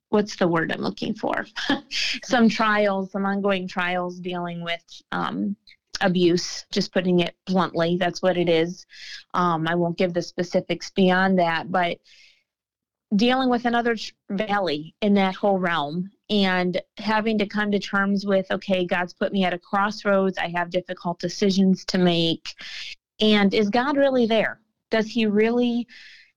what's 0.09 0.35
the 0.35 0.47
word 0.47 0.71
I'm 0.71 0.81
looking 0.81 1.13
for? 1.13 1.45
some 2.23 2.49
trials, 2.49 3.11
some 3.11 3.25
ongoing 3.25 3.67
trials 3.67 4.19
dealing 4.19 4.63
with 4.63 4.83
um, 5.11 5.55
abuse, 6.01 6.65
just 6.71 6.93
putting 6.93 7.19
it 7.19 7.35
bluntly. 7.45 7.97
That's 7.99 8.21
what 8.21 8.37
it 8.37 8.49
is. 8.49 8.85
Um, 9.33 9.67
I 9.67 9.75
won't 9.75 9.97
give 9.97 10.13
the 10.13 10.21
specifics 10.21 10.91
beyond 10.91 11.39
that, 11.39 11.71
but 11.71 11.97
dealing 13.15 13.49
with 13.49 13.65
another 13.65 13.95
valley 14.29 14.93
in 15.01 15.13
that 15.13 15.35
whole 15.35 15.59
realm 15.59 16.09
and 16.29 16.81
having 16.97 17.37
to 17.37 17.45
come 17.45 17.71
to 17.71 17.79
terms 17.79 18.25
with 18.25 18.45
okay, 18.51 18.85
God's 18.85 19.13
put 19.13 19.31
me 19.31 19.45
at 19.45 19.53
a 19.53 19.59
crossroads. 19.59 20.37
I 20.37 20.49
have 20.49 20.69
difficult 20.69 21.19
decisions 21.19 21.85
to 21.85 21.97
make. 21.97 22.53
And 23.19 23.53
is 23.53 23.69
God 23.69 23.97
really 23.97 24.25
there? 24.25 24.59
Does 24.91 25.07
he 25.07 25.25
really 25.25 25.87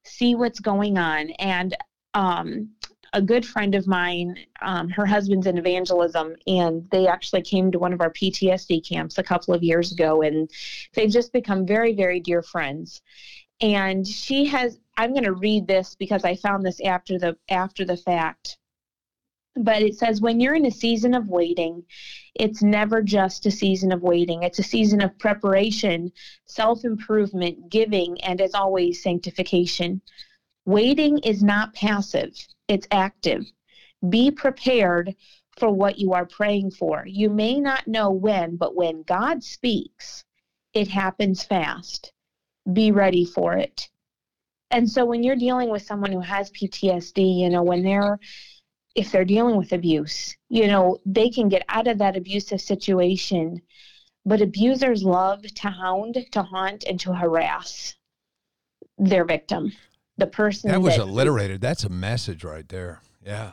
see 0.04 0.34
what's 0.34 0.60
going 0.60 0.96
on? 0.96 1.30
And 1.38 1.76
um, 2.14 2.70
a 3.12 3.22
good 3.22 3.44
friend 3.44 3.74
of 3.74 3.86
mine, 3.86 4.36
um, 4.62 4.88
her 4.88 5.06
husband's 5.06 5.46
in 5.46 5.58
evangelism, 5.58 6.36
and 6.46 6.88
they 6.90 7.06
actually 7.06 7.42
came 7.42 7.72
to 7.72 7.78
one 7.78 7.92
of 7.92 8.00
our 8.00 8.12
PTSD 8.12 8.86
camps 8.88 9.18
a 9.18 9.22
couple 9.22 9.54
of 9.54 9.62
years 9.62 9.92
ago, 9.92 10.22
and 10.22 10.50
they've 10.94 11.10
just 11.10 11.32
become 11.32 11.66
very, 11.66 11.94
very 11.94 12.20
dear 12.20 12.42
friends. 12.42 13.02
And 13.60 14.06
she 14.06 14.46
has, 14.46 14.78
I'm 14.96 15.12
going 15.12 15.24
to 15.24 15.34
read 15.34 15.66
this 15.66 15.94
because 15.94 16.24
I 16.24 16.36
found 16.36 16.64
this 16.64 16.80
after 16.80 17.18
the 17.18 17.36
after 17.48 17.84
the 17.84 17.96
fact. 17.96 18.56
But 19.56 19.82
it 19.82 19.96
says, 19.96 20.20
when 20.20 20.38
you're 20.38 20.54
in 20.54 20.64
a 20.64 20.70
season 20.70 21.12
of 21.12 21.28
waiting, 21.28 21.84
it's 22.34 22.62
never 22.62 23.02
just 23.02 23.44
a 23.46 23.50
season 23.50 23.90
of 23.92 24.02
waiting. 24.02 24.44
It's 24.44 24.60
a 24.60 24.62
season 24.62 25.02
of 25.02 25.18
preparation, 25.18 26.12
self 26.46 26.84
improvement, 26.84 27.68
giving, 27.68 28.20
and 28.22 28.40
as 28.40 28.54
always, 28.54 29.02
sanctification. 29.02 30.00
Waiting 30.66 31.18
is 31.18 31.42
not 31.42 31.74
passive, 31.74 32.36
it's 32.70 32.86
active. 32.92 33.44
Be 34.08 34.30
prepared 34.30 35.16
for 35.58 35.70
what 35.70 35.98
you 35.98 36.12
are 36.12 36.24
praying 36.24 36.70
for. 36.70 37.04
You 37.04 37.28
may 37.28 37.58
not 37.58 37.88
know 37.88 38.10
when, 38.12 38.56
but 38.56 38.76
when 38.76 39.02
God 39.02 39.42
speaks, 39.42 40.24
it 40.72 40.86
happens 40.86 41.42
fast. 41.42 42.12
Be 42.72 42.92
ready 42.92 43.24
for 43.24 43.54
it. 43.54 43.88
And 44.70 44.88
so 44.88 45.04
when 45.04 45.24
you're 45.24 45.34
dealing 45.34 45.68
with 45.68 45.82
someone 45.82 46.12
who 46.12 46.20
has 46.20 46.52
PTSD, 46.52 47.40
you 47.40 47.50
know, 47.50 47.64
when 47.64 47.82
they're 47.82 48.20
if 48.94 49.10
they're 49.10 49.24
dealing 49.24 49.56
with 49.56 49.72
abuse, 49.72 50.36
you 50.48 50.66
know, 50.68 50.98
they 51.04 51.28
can 51.28 51.48
get 51.48 51.64
out 51.68 51.88
of 51.88 51.98
that 51.98 52.16
abusive 52.16 52.60
situation. 52.60 53.62
But 54.24 54.42
abusers 54.42 55.02
love 55.02 55.42
to 55.42 55.68
hound, 55.68 56.24
to 56.32 56.42
haunt, 56.42 56.84
and 56.84 57.00
to 57.00 57.14
harass 57.14 57.94
their 58.98 59.24
victim, 59.24 59.72
the 60.20 60.26
person 60.28 60.70
That 60.70 60.80
was 60.80 60.96
that- 60.96 61.02
alliterated. 61.02 61.60
That's 61.60 61.82
a 61.84 61.88
message 61.88 62.44
right 62.44 62.68
there. 62.68 63.00
Yeah. 63.26 63.52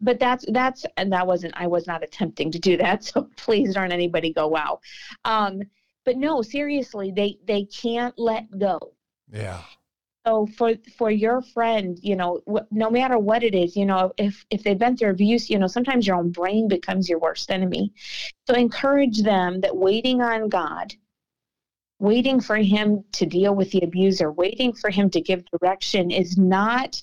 but 0.00 0.20
that's 0.20 0.44
that's 0.52 0.86
and 0.96 1.12
that 1.12 1.26
wasn't 1.26 1.52
i 1.56 1.66
was 1.66 1.88
not 1.88 2.04
attempting 2.04 2.52
to 2.52 2.58
do 2.60 2.76
that 2.76 3.02
so 3.08 3.28
please 3.36 3.74
don't 3.74 3.90
anybody 3.90 4.32
go 4.32 4.46
wow 4.46 4.78
um 5.24 5.60
but 6.04 6.16
no 6.16 6.40
seriously 6.40 7.10
they 7.10 7.36
they 7.46 7.64
can't 7.64 8.14
let 8.16 8.44
go 8.58 8.78
Yeah. 9.32 9.62
so 10.24 10.46
for 10.56 10.74
for 10.96 11.10
your 11.10 11.42
friend 11.42 11.98
you 12.00 12.14
know 12.14 12.40
wh- 12.48 12.70
no 12.70 12.88
matter 12.90 13.18
what 13.18 13.42
it 13.42 13.56
is 13.56 13.74
you 13.76 13.86
know 13.86 14.12
if 14.18 14.46
if 14.50 14.62
they've 14.62 14.78
been 14.78 14.96
through 14.96 15.10
abuse 15.10 15.50
you 15.50 15.58
know 15.58 15.66
sometimes 15.66 16.06
your 16.06 16.16
own 16.16 16.30
brain 16.30 16.68
becomes 16.68 17.08
your 17.08 17.18
worst 17.18 17.50
enemy 17.50 17.92
so 18.46 18.54
encourage 18.54 19.22
them 19.22 19.60
that 19.62 19.76
waiting 19.76 20.22
on 20.22 20.48
god 20.48 20.94
waiting 21.98 22.40
for 22.40 22.56
him 22.56 23.04
to 23.12 23.26
deal 23.26 23.54
with 23.54 23.70
the 23.70 23.80
abuser 23.80 24.30
waiting 24.32 24.72
for 24.72 24.90
him 24.90 25.10
to 25.10 25.20
give 25.20 25.44
direction 25.46 26.10
is 26.10 26.36
not 26.38 27.00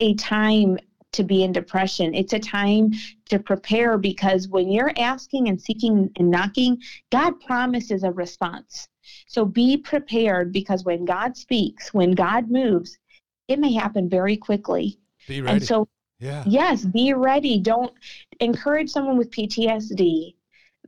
a 0.00 0.14
time 0.14 0.78
to 1.12 1.24
be 1.24 1.42
in 1.42 1.52
depression 1.52 2.14
it's 2.14 2.32
a 2.32 2.38
time 2.38 2.90
to 3.28 3.38
prepare 3.38 3.96
because 3.96 4.48
when 4.48 4.70
you're 4.70 4.92
asking 4.98 5.48
and 5.48 5.60
seeking 5.60 6.10
and 6.16 6.30
knocking 6.30 6.76
god 7.10 7.32
promises 7.40 8.02
a 8.02 8.12
response 8.12 8.88
So 9.26 9.44
be 9.44 9.76
prepared 9.76 10.52
because 10.52 10.84
when 10.84 11.04
God 11.04 11.36
speaks, 11.36 11.92
when 11.92 12.12
God 12.12 12.50
moves, 12.50 12.98
it 13.48 13.58
may 13.58 13.72
happen 13.72 14.08
very 14.08 14.36
quickly. 14.36 14.98
Be 15.28 15.40
ready. 15.40 15.56
And 15.56 15.66
so, 15.66 15.88
yeah. 16.18 16.44
yes, 16.46 16.84
be 16.84 17.12
ready. 17.12 17.58
Don't 17.58 17.92
encourage 18.40 18.90
someone 18.90 19.16
with 19.16 19.30
PTSD 19.30 20.34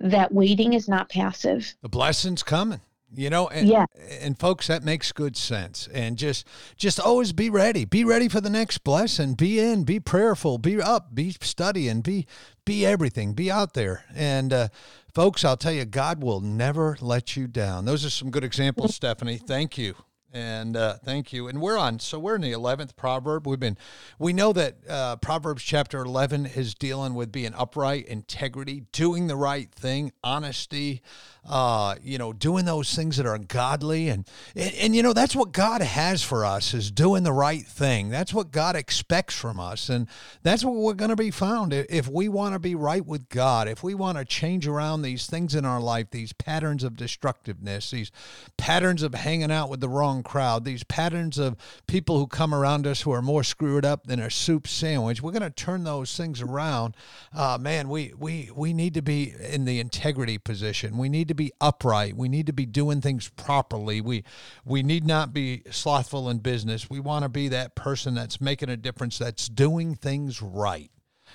that 0.01 0.33
waiting 0.33 0.73
is 0.73 0.89
not 0.89 1.09
passive. 1.09 1.75
The 1.83 1.89
blessing's 1.89 2.43
coming 2.43 2.81
you 3.15 3.31
know 3.31 3.49
and, 3.49 3.69
yeah. 3.69 3.87
and 4.21 4.39
folks 4.39 4.67
that 4.67 4.85
makes 4.85 5.13
good 5.13 5.37
sense. 5.37 5.89
And 5.93 6.17
just 6.17 6.47
just 6.77 7.01
always 7.01 7.33
be 7.33 7.51
ready. 7.51 7.85
Be 7.85 8.05
ready 8.05 8.29
for 8.29 8.41
the 8.41 8.51
next 8.51 8.79
blessing. 8.79 9.35
Be 9.35 9.61
in. 9.61 9.85
Be 9.85 10.01
prayerful. 10.01 10.59
Be 10.59 10.81
up. 10.81 11.15
Be 11.15 11.35
studying. 11.41 12.01
Be 12.03 12.27
be 12.65 12.85
everything. 12.85 13.33
Be 13.33 13.51
out 13.51 13.75
there. 13.75 14.05
And 14.15 14.53
uh, 14.53 14.69
folks 15.15 15.45
i'll 15.45 15.57
tell 15.57 15.73
you 15.73 15.85
god 15.85 16.23
will 16.23 16.41
never 16.41 16.97
let 17.01 17.37
you 17.37 17.47
down. 17.47 17.85
Those 17.85 18.05
are 18.05 18.11
some 18.11 18.31
good 18.31 18.45
examples 18.45 18.95
stephanie. 18.95 19.39
Thank 19.39 19.79
you 19.79 19.95
and 20.33 20.77
uh, 20.77 20.95
thank 21.05 21.33
you. 21.33 21.49
And 21.49 21.61
we're 21.61 21.79
on. 21.79 21.99
So 21.99 22.19
we're 22.19 22.37
in 22.37 22.43
the 22.43 22.53
eleventh 22.53 22.97
proverb. 22.97 23.47
We've 23.47 23.61
been. 23.61 23.79
We 24.19 24.33
know 24.33 24.53
that 24.53 24.77
uh, 24.89 25.17
Proverbs 25.17 25.63
chapter 25.63 26.01
eleven 26.01 26.47
is 26.47 26.75
dealing 26.75 27.15
with 27.15 27.33
being 27.33 27.55
upright, 27.55 28.07
integrity, 28.07 28.85
doing 28.93 29.27
the 29.27 29.37
right 29.37 29.71
thing, 29.71 30.13
honesty. 30.23 31.03
Uh, 31.49 31.95
you 32.03 32.19
know, 32.19 32.31
doing 32.35 32.67
those 32.67 32.95
things 32.95 33.17
that 33.17 33.25
are 33.25 33.39
godly, 33.39 34.11
and, 34.11 34.29
and 34.55 34.75
and 34.75 34.97
you 34.97 35.03
know 35.03 35.15
that's 35.15 35.35
what 35.35 35.51
God 35.51 35.81
has 35.81 36.23
for 36.23 36.45
us 36.45 36.75
is 36.75 36.91
doing 36.91 37.23
the 37.23 37.33
right 37.33 37.65
thing. 37.65 38.11
That's 38.11 38.35
what 38.35 38.51
God 38.51 38.77
expects 38.77 39.35
from 39.35 39.59
us, 39.59 39.89
and 39.89 40.09
that's 40.43 40.63
what 40.63 40.75
we're 40.75 40.93
going 40.93 41.09
to 41.09 41.17
be 41.17 41.31
found 41.31 41.73
if 41.73 42.07
we 42.07 42.29
want 42.29 42.53
to 42.53 42.59
be 42.59 42.75
right 42.75 43.07
with 43.07 43.31
God. 43.31 43.67
If 43.67 43.83
we 43.83 43.95
want 43.95 44.19
to 44.19 44.27
change 44.27 44.67
around 44.67 45.01
these 45.01 45.27
things 45.27 45.55
in 45.55 45.65
our 45.65 45.81
life, 45.81 46.11
these 46.11 46.35
patterns 46.35 46.85
of 46.85 46.97
destructiveness, 46.97 47.93
these 47.93 48.13
patterns 48.59 49.03
of 49.03 49.15
hanging 49.15 49.51
out 49.51 49.71
with 49.71 49.81
the 49.81 49.89
wrong 49.89 50.18
crowd, 50.23 50.65
these 50.65 50.85
patterns 50.85 51.39
of 51.39 51.57
people 51.87 52.19
who 52.19 52.27
come 52.27 52.55
around 52.55 52.87
us 52.87 53.03
who 53.03 53.11
are 53.11 53.23
more 53.23 53.45
screwed 53.45 53.85
up 53.85 54.07
than 54.07 54.21
a 54.21 54.31
soup 54.31 54.67
sandwich. 54.67 55.23
We're 55.23 55.33
going 55.33 55.43
to 55.43 55.51
turn 55.51 55.85
those 55.85 56.17
things 56.17 56.41
around. 56.41 56.97
Uh, 57.35 57.59
man, 57.61 57.89
we, 57.89 58.13
we, 58.19 58.51
we 58.55 58.73
need 58.73 58.95
to 58.95 59.03
be 59.03 59.35
in 59.41 59.65
the 59.65 59.81
integrity 59.81 60.39
position. 60.39 60.99
We 60.99 61.09
need 61.09 61.29
to 61.29 61.35
be 61.35 61.53
upright. 61.61 62.17
We 62.17 62.29
need 62.29 62.47
to 62.47 62.53
be 62.53 62.67
doing 62.67 63.01
things 63.01 63.29
properly. 63.29 64.01
We, 64.01 64.25
we 64.65 64.83
need 64.83 65.07
not 65.07 65.33
be 65.33 65.63
slothful 65.71 66.29
in 66.29 66.39
business. 66.39 66.91
We 66.91 67.01
want 67.01 67.25
to 67.25 67.29
be 67.29 67.49
that 67.49 67.75
person 67.75 68.15
that's 68.15 68.41
making 68.41 68.69
a 68.69 68.77
difference, 68.77 69.19
that's 69.19 69.49
doing 69.49 69.95
things 69.95 70.43
right. 70.43 70.91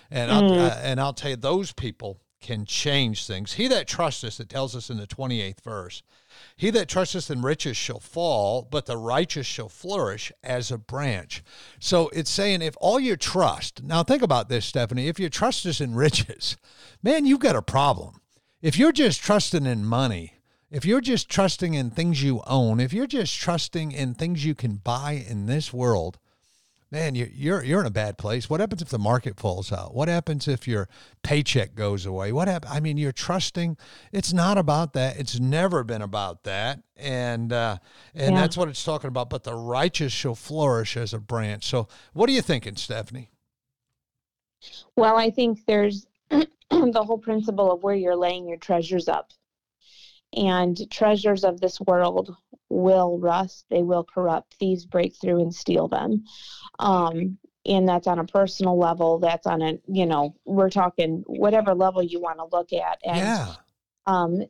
And, 0.10 0.32
mm. 0.32 0.34
I'll, 0.34 0.60
uh, 0.60 0.80
and 0.82 1.00
I'll 1.00 1.14
tell 1.14 1.32
you, 1.32 1.38
those 1.38 1.72
people 1.72 2.20
can 2.44 2.66
change 2.66 3.26
things. 3.26 3.54
He 3.54 3.68
that 3.70 3.88
trusteth, 3.88 4.40
it 4.40 4.50
tells 4.50 4.76
us 4.76 4.90
in 4.92 4.98
the 4.98 5.08
28th 5.08 5.62
verse, 5.62 6.04
he 6.56 6.70
that 6.72 6.88
trusteth 6.88 7.32
in 7.32 7.42
riches 7.42 7.78
shall 7.78 8.00
fall, 8.00 8.68
but 8.70 8.86
the 8.86 8.98
righteous 8.98 9.48
shall 9.48 9.70
flourish 9.70 10.32
as 10.44 10.70
a 10.70 10.78
branch. 10.78 11.42
So 11.80 12.10
it's 12.10 12.30
saying 12.30 12.62
if 12.62 12.76
all 12.80 13.00
your 13.00 13.16
trust, 13.16 13.84
now 13.84 14.04
think 14.04 14.22
about 14.22 14.50
this, 14.50 14.66
Stephanie, 14.66 15.08
if 15.08 15.20
your 15.20 15.30
trust 15.30 15.66
is 15.66 15.82
in 15.82 15.96
riches, 15.96 16.58
man, 17.02 17.26
you've 17.26 17.40
got 17.40 17.56
a 17.56 17.62
problem. 17.62 18.22
If 18.62 18.78
you're 18.78 18.92
just 18.92 19.22
trusting 19.22 19.66
in 19.66 19.86
money, 19.86 20.34
if 20.70 20.86
you're 20.86 21.02
just 21.02 21.30
trusting 21.30 21.74
in 21.74 21.92
things 21.92 22.24
you 22.24 22.42
own, 22.48 22.80
if 22.80 22.94
you're 22.94 23.08
just 23.08 23.40
trusting 23.40 23.92
in 23.92 24.14
things 24.14 24.44
you 24.44 24.56
can 24.56 24.76
buy 24.76 25.24
in 25.28 25.46
this 25.46 25.72
world, 25.72 26.18
man, 26.94 27.16
you're, 27.16 27.28
you're 27.34 27.64
you're 27.64 27.80
in 27.82 27.88
a 27.88 27.92
bad 27.92 28.20
place. 28.20 28.50
What 28.50 28.60
happens 28.60 28.84
if 28.84 28.90
the 28.90 29.00
market 29.00 29.40
falls 29.40 29.72
out? 29.72 29.96
What 29.96 30.08
happens 30.08 30.48
if 30.48 30.68
your 30.68 30.88
paycheck 31.24 31.74
goes 31.74 32.06
away? 32.06 32.32
What 32.32 32.48
happens? 32.48 32.72
I 32.72 32.80
mean, 32.80 32.98
you're 32.98 33.12
trusting. 33.12 33.78
It's 34.12 34.32
not 34.32 34.60
about 34.60 34.94
that. 34.94 35.18
It's 35.18 35.40
never 35.40 35.84
been 35.84 36.04
about 36.04 36.44
that, 36.44 36.84
and 36.96 37.52
uh, 37.52 37.78
and 38.14 38.36
yeah. 38.36 38.42
that's 38.42 38.56
what 38.56 38.70
it's 38.70 38.84
talking 38.84 39.08
about. 39.08 39.32
But 39.32 39.44
the 39.44 39.56
righteous 39.56 40.14
shall 40.14 40.36
flourish 40.36 40.96
as 40.96 41.14
a 41.14 41.20
branch. 41.20 41.66
So, 41.66 41.88
what 42.14 42.30
are 42.30 42.34
you 42.34 42.44
thinking, 42.44 42.76
Stephanie? 42.76 43.32
Well, 44.96 45.18
I 45.18 45.32
think 45.32 45.66
there's 45.66 46.06
the 46.30 47.04
whole 47.04 47.18
principle 47.18 47.72
of 47.72 47.82
where 47.82 47.96
you're 47.96 48.16
laying 48.16 48.48
your 48.48 48.58
treasures 48.58 49.10
up. 49.10 49.32
And 50.36 50.80
treasures 50.92 51.44
of 51.44 51.60
this 51.60 51.80
world 51.82 52.36
will 52.70 53.20
rust, 53.20 53.66
they 53.70 53.84
will 53.84 54.04
corrupt. 54.04 54.56
Thieves 54.56 54.86
break 54.86 55.16
through 55.16 55.42
and 55.42 55.54
steal 55.54 55.88
them. 55.88 56.26
Um, 56.80 57.38
and 57.66 57.88
that's 57.88 58.08
on 58.08 58.20
a 58.20 58.26
personal 58.26 58.78
level. 58.78 59.20
That's 59.20 59.48
on 59.48 59.62
a, 59.62 59.80
you 59.88 60.06
know, 60.06 60.36
we're 60.46 60.70
talking 60.70 61.24
whatever 61.28 61.74
level 61.74 62.04
you 62.04 62.20
want 62.20 62.40
to 62.40 62.56
look 62.56 62.74
at. 62.74 63.00
And, 63.04 63.18
yeah. 63.18 63.56
Um, 64.06 64.42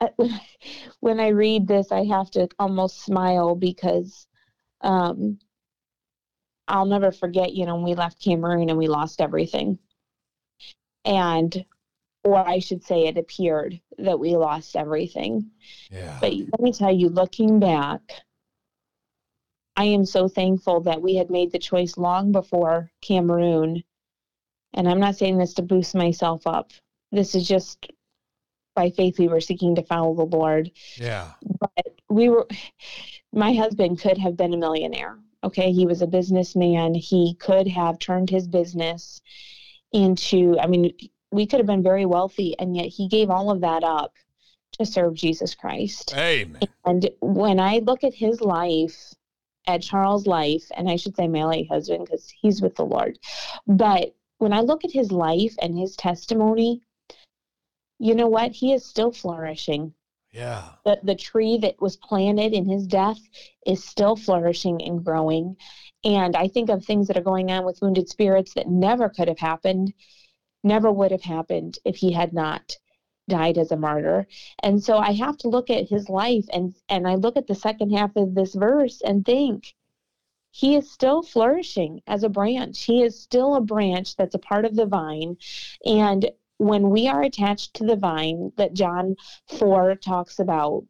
when 1.00 1.20
I 1.20 1.28
read 1.28 1.66
this, 1.66 1.92
I 1.92 2.04
have 2.04 2.30
to 2.32 2.48
almost 2.58 3.02
smile 3.02 3.54
because 3.54 4.26
um, 4.80 5.38
I'll 6.68 6.86
never 6.86 7.10
forget, 7.10 7.52
you 7.52 7.66
know, 7.66 7.74
when 7.74 7.84
we 7.84 7.94
left 7.94 8.22
Cameroon 8.22 8.70
and 8.70 8.78
we 8.78 8.88
lost 8.88 9.20
everything. 9.20 9.78
And 11.04 11.64
or 12.24 12.36
I 12.36 12.58
should 12.58 12.84
say, 12.84 13.06
it 13.06 13.16
appeared 13.16 13.80
that 13.98 14.18
we 14.18 14.36
lost 14.36 14.76
everything. 14.76 15.50
Yeah. 15.90 16.18
But 16.20 16.32
let 16.34 16.60
me 16.60 16.72
tell 16.72 16.92
you, 16.92 17.08
looking 17.08 17.58
back, 17.60 18.00
I 19.76 19.84
am 19.84 20.04
so 20.04 20.28
thankful 20.28 20.80
that 20.82 21.00
we 21.00 21.14
had 21.14 21.30
made 21.30 21.52
the 21.52 21.58
choice 21.58 21.96
long 21.96 22.32
before 22.32 22.90
Cameroon. 23.00 23.82
And 24.74 24.88
I'm 24.88 25.00
not 25.00 25.16
saying 25.16 25.38
this 25.38 25.54
to 25.54 25.62
boost 25.62 25.94
myself 25.94 26.46
up. 26.46 26.72
This 27.10 27.34
is 27.34 27.48
just 27.48 27.90
by 28.76 28.90
faith 28.90 29.18
we 29.18 29.28
were 29.28 29.40
seeking 29.40 29.74
to 29.76 29.82
follow 29.82 30.14
the 30.14 30.36
Lord. 30.36 30.70
Yeah. 30.96 31.32
But 31.58 31.86
we 32.10 32.28
were, 32.28 32.46
my 33.32 33.54
husband 33.54 34.00
could 34.00 34.18
have 34.18 34.36
been 34.36 34.52
a 34.52 34.58
millionaire. 34.58 35.18
Okay. 35.42 35.72
He 35.72 35.86
was 35.86 36.02
a 36.02 36.06
businessman. 36.06 36.94
He 36.94 37.34
could 37.40 37.66
have 37.66 37.98
turned 37.98 38.28
his 38.28 38.46
business 38.46 39.22
into, 39.92 40.58
I 40.60 40.66
mean, 40.66 40.92
we 41.32 41.46
could 41.46 41.60
have 41.60 41.66
been 41.66 41.82
very 41.82 42.06
wealthy, 42.06 42.56
and 42.58 42.76
yet 42.76 42.86
he 42.86 43.08
gave 43.08 43.30
all 43.30 43.50
of 43.50 43.60
that 43.60 43.84
up 43.84 44.12
to 44.72 44.86
serve 44.86 45.14
Jesus 45.14 45.54
Christ. 45.54 46.14
Amen. 46.16 46.62
And 46.84 47.10
when 47.20 47.60
I 47.60 47.78
look 47.78 48.04
at 48.04 48.14
his 48.14 48.40
life, 48.40 49.14
at 49.66 49.82
Charles' 49.82 50.26
life, 50.26 50.64
and 50.76 50.88
I 50.88 50.96
should 50.96 51.16
say 51.16 51.28
my 51.28 51.44
late 51.44 51.68
husband 51.68 52.06
because 52.06 52.30
he's 52.30 52.62
with 52.62 52.76
the 52.76 52.84
Lord, 52.84 53.18
but 53.66 54.14
when 54.38 54.52
I 54.52 54.60
look 54.60 54.84
at 54.84 54.92
his 54.92 55.12
life 55.12 55.54
and 55.60 55.78
his 55.78 55.96
testimony, 55.96 56.80
you 57.98 58.14
know 58.14 58.28
what? 58.28 58.52
He 58.52 58.72
is 58.72 58.84
still 58.84 59.12
flourishing. 59.12 59.92
Yeah. 60.32 60.62
The, 60.84 60.98
the 61.02 61.14
tree 61.14 61.58
that 61.58 61.80
was 61.80 61.96
planted 61.96 62.54
in 62.54 62.66
his 62.66 62.86
death 62.86 63.20
is 63.66 63.84
still 63.84 64.16
flourishing 64.16 64.82
and 64.82 65.04
growing. 65.04 65.56
And 66.04 66.36
I 66.36 66.48
think 66.48 66.70
of 66.70 66.84
things 66.84 67.08
that 67.08 67.18
are 67.18 67.22
going 67.22 67.50
on 67.50 67.66
with 67.66 67.82
wounded 67.82 68.08
spirits 68.08 68.54
that 68.54 68.68
never 68.68 69.08
could 69.08 69.28
have 69.28 69.38
happened 69.38 69.92
never 70.62 70.90
would 70.90 71.10
have 71.10 71.22
happened 71.22 71.78
if 71.84 71.96
he 71.96 72.12
had 72.12 72.32
not 72.32 72.76
died 73.28 73.58
as 73.58 73.70
a 73.70 73.76
martyr. 73.76 74.26
And 74.62 74.82
so 74.82 74.98
I 74.98 75.12
have 75.12 75.36
to 75.38 75.48
look 75.48 75.70
at 75.70 75.88
his 75.88 76.08
life 76.08 76.46
and 76.52 76.74
and 76.88 77.06
I 77.06 77.14
look 77.14 77.36
at 77.36 77.46
the 77.46 77.54
second 77.54 77.92
half 77.92 78.16
of 78.16 78.34
this 78.34 78.54
verse 78.54 79.00
and 79.02 79.24
think 79.24 79.74
he 80.50 80.74
is 80.74 80.90
still 80.90 81.22
flourishing 81.22 82.02
as 82.06 82.24
a 82.24 82.28
branch. 82.28 82.84
He 82.84 83.02
is 83.02 83.18
still 83.18 83.54
a 83.54 83.60
branch 83.60 84.16
that's 84.16 84.34
a 84.34 84.38
part 84.38 84.64
of 84.64 84.74
the 84.74 84.86
vine 84.86 85.36
and 85.84 86.30
when 86.60 86.90
we 86.90 87.08
are 87.08 87.22
attached 87.22 87.72
to 87.72 87.84
the 87.84 87.96
vine 87.96 88.52
that 88.56 88.74
John 88.74 89.16
4 89.48 89.94
talks 89.94 90.38
about 90.38 90.84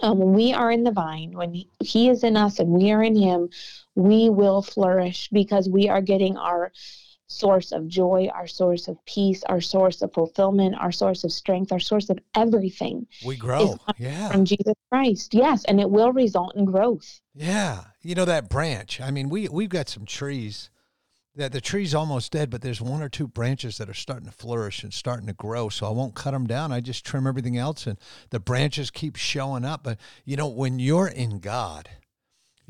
um, 0.00 0.18
when 0.18 0.32
we 0.32 0.54
are 0.54 0.70
in 0.70 0.84
the 0.84 0.90
vine, 0.90 1.32
when 1.32 1.52
he, 1.52 1.68
he 1.80 2.08
is 2.08 2.24
in 2.24 2.34
us 2.34 2.58
and 2.58 2.70
we 2.70 2.90
are 2.90 3.02
in 3.02 3.14
him, 3.14 3.50
we 3.94 4.30
will 4.30 4.62
flourish 4.62 5.28
because 5.30 5.68
we 5.68 5.90
are 5.90 6.00
getting 6.00 6.38
our 6.38 6.72
source 7.30 7.70
of 7.70 7.86
joy, 7.86 8.28
our 8.34 8.46
source 8.46 8.88
of 8.88 9.02
peace, 9.06 9.44
our 9.44 9.60
source 9.60 10.02
of 10.02 10.12
fulfillment, 10.12 10.74
our 10.80 10.90
source 10.90 11.22
of 11.22 11.30
strength, 11.30 11.70
our 11.70 11.78
source 11.78 12.10
of 12.10 12.18
everything. 12.34 13.06
We 13.24 13.36
grow. 13.36 13.78
Yeah. 13.98 14.30
From 14.30 14.44
Jesus 14.44 14.74
Christ. 14.90 15.32
Yes. 15.32 15.64
And 15.66 15.80
it 15.80 15.88
will 15.88 16.12
result 16.12 16.56
in 16.56 16.64
growth. 16.64 17.20
Yeah. 17.34 17.84
You 18.02 18.16
know, 18.16 18.24
that 18.24 18.50
branch. 18.50 19.00
I 19.00 19.12
mean, 19.12 19.28
we, 19.28 19.48
we've 19.48 19.68
got 19.68 19.88
some 19.88 20.06
trees 20.06 20.70
that 21.36 21.52
the 21.52 21.60
tree's 21.60 21.94
almost 21.94 22.32
dead, 22.32 22.50
but 22.50 22.62
there's 22.62 22.80
one 22.80 23.00
or 23.00 23.08
two 23.08 23.28
branches 23.28 23.78
that 23.78 23.88
are 23.88 23.94
starting 23.94 24.26
to 24.26 24.32
flourish 24.32 24.82
and 24.82 24.92
starting 24.92 25.28
to 25.28 25.32
grow. 25.32 25.68
So 25.68 25.86
I 25.86 25.90
won't 25.90 26.16
cut 26.16 26.32
them 26.32 26.48
down. 26.48 26.72
I 26.72 26.80
just 26.80 27.06
trim 27.06 27.28
everything 27.28 27.56
else 27.56 27.86
and 27.86 27.96
the 28.30 28.40
branches 28.40 28.90
keep 28.90 29.14
showing 29.14 29.64
up. 29.64 29.84
But, 29.84 30.00
you 30.24 30.36
know, 30.36 30.48
when 30.48 30.80
you're 30.80 31.06
in 31.06 31.38
God, 31.38 31.88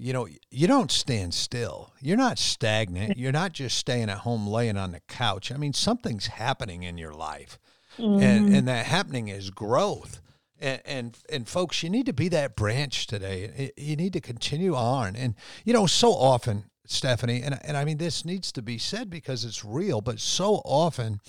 you 0.00 0.14
know, 0.14 0.26
you 0.50 0.66
don't 0.66 0.90
stand 0.90 1.34
still. 1.34 1.92
You're 2.00 2.16
not 2.16 2.38
stagnant. 2.38 3.18
You're 3.18 3.32
not 3.32 3.52
just 3.52 3.76
staying 3.76 4.08
at 4.08 4.18
home 4.18 4.46
laying 4.46 4.78
on 4.78 4.92
the 4.92 5.00
couch. 5.08 5.52
I 5.52 5.58
mean, 5.58 5.74
something's 5.74 6.26
happening 6.26 6.84
in 6.84 6.96
your 6.96 7.12
life. 7.12 7.58
Mm-hmm. 7.98 8.22
And 8.22 8.54
and 8.54 8.68
that 8.68 8.86
happening 8.86 9.28
is 9.28 9.50
growth. 9.50 10.22
And, 10.58 10.80
and 10.86 11.18
and 11.30 11.48
folks, 11.48 11.82
you 11.82 11.90
need 11.90 12.06
to 12.06 12.14
be 12.14 12.28
that 12.28 12.56
branch 12.56 13.08
today. 13.08 13.72
You 13.76 13.94
need 13.96 14.14
to 14.14 14.20
continue 14.20 14.74
on. 14.74 15.16
And 15.16 15.34
you 15.64 15.74
know, 15.74 15.86
so 15.86 16.12
often, 16.12 16.69
Stephanie, 16.90 17.42
and 17.42 17.58
and 17.64 17.76
I 17.76 17.84
mean 17.84 17.98
this 17.98 18.24
needs 18.24 18.50
to 18.52 18.62
be 18.62 18.76
said 18.76 19.10
because 19.10 19.44
it's 19.44 19.64
real, 19.64 20.00
but 20.00 20.18
so 20.18 20.56
often 20.64 21.20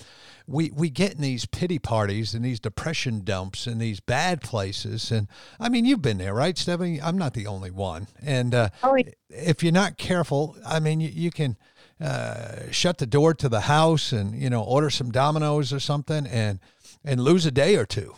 we 0.46 0.70
we 0.74 0.90
get 0.90 1.14
in 1.14 1.20
these 1.20 1.46
pity 1.46 1.78
parties 1.78 2.34
and 2.34 2.44
these 2.44 2.60
depression 2.60 3.22
dumps 3.22 3.66
and 3.66 3.80
these 3.80 4.00
bad 4.00 4.40
places, 4.40 5.10
and 5.12 5.28
I 5.60 5.68
mean 5.68 5.84
you've 5.84 6.02
been 6.02 6.18
there, 6.18 6.34
right, 6.34 6.58
Stephanie? 6.58 7.00
I'm 7.00 7.16
not 7.16 7.34
the 7.34 7.46
only 7.46 7.70
one, 7.70 8.08
and 8.20 8.54
uh, 8.54 8.68
oh, 8.82 8.96
if 9.28 9.62
you're 9.62 9.72
not 9.72 9.98
careful, 9.98 10.56
I 10.66 10.80
mean 10.80 11.00
you, 11.00 11.08
you 11.08 11.30
can. 11.30 11.56
Uh, 12.00 12.68
shut 12.72 12.98
the 12.98 13.06
door 13.06 13.32
to 13.32 13.48
the 13.48 13.60
house 13.60 14.10
and 14.10 14.34
you 14.34 14.50
know 14.50 14.60
order 14.60 14.90
some 14.90 15.12
Domino's 15.12 15.72
or 15.72 15.78
something 15.78 16.26
and 16.26 16.58
and 17.04 17.20
lose 17.20 17.46
a 17.46 17.52
day 17.52 17.76
or 17.76 17.86
two 17.86 18.16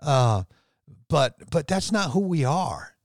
uh, 0.00 0.44
but 1.10 1.34
but 1.50 1.66
that's 1.66 1.92
not 1.92 2.12
who 2.12 2.20
we 2.20 2.46
are 2.46 2.95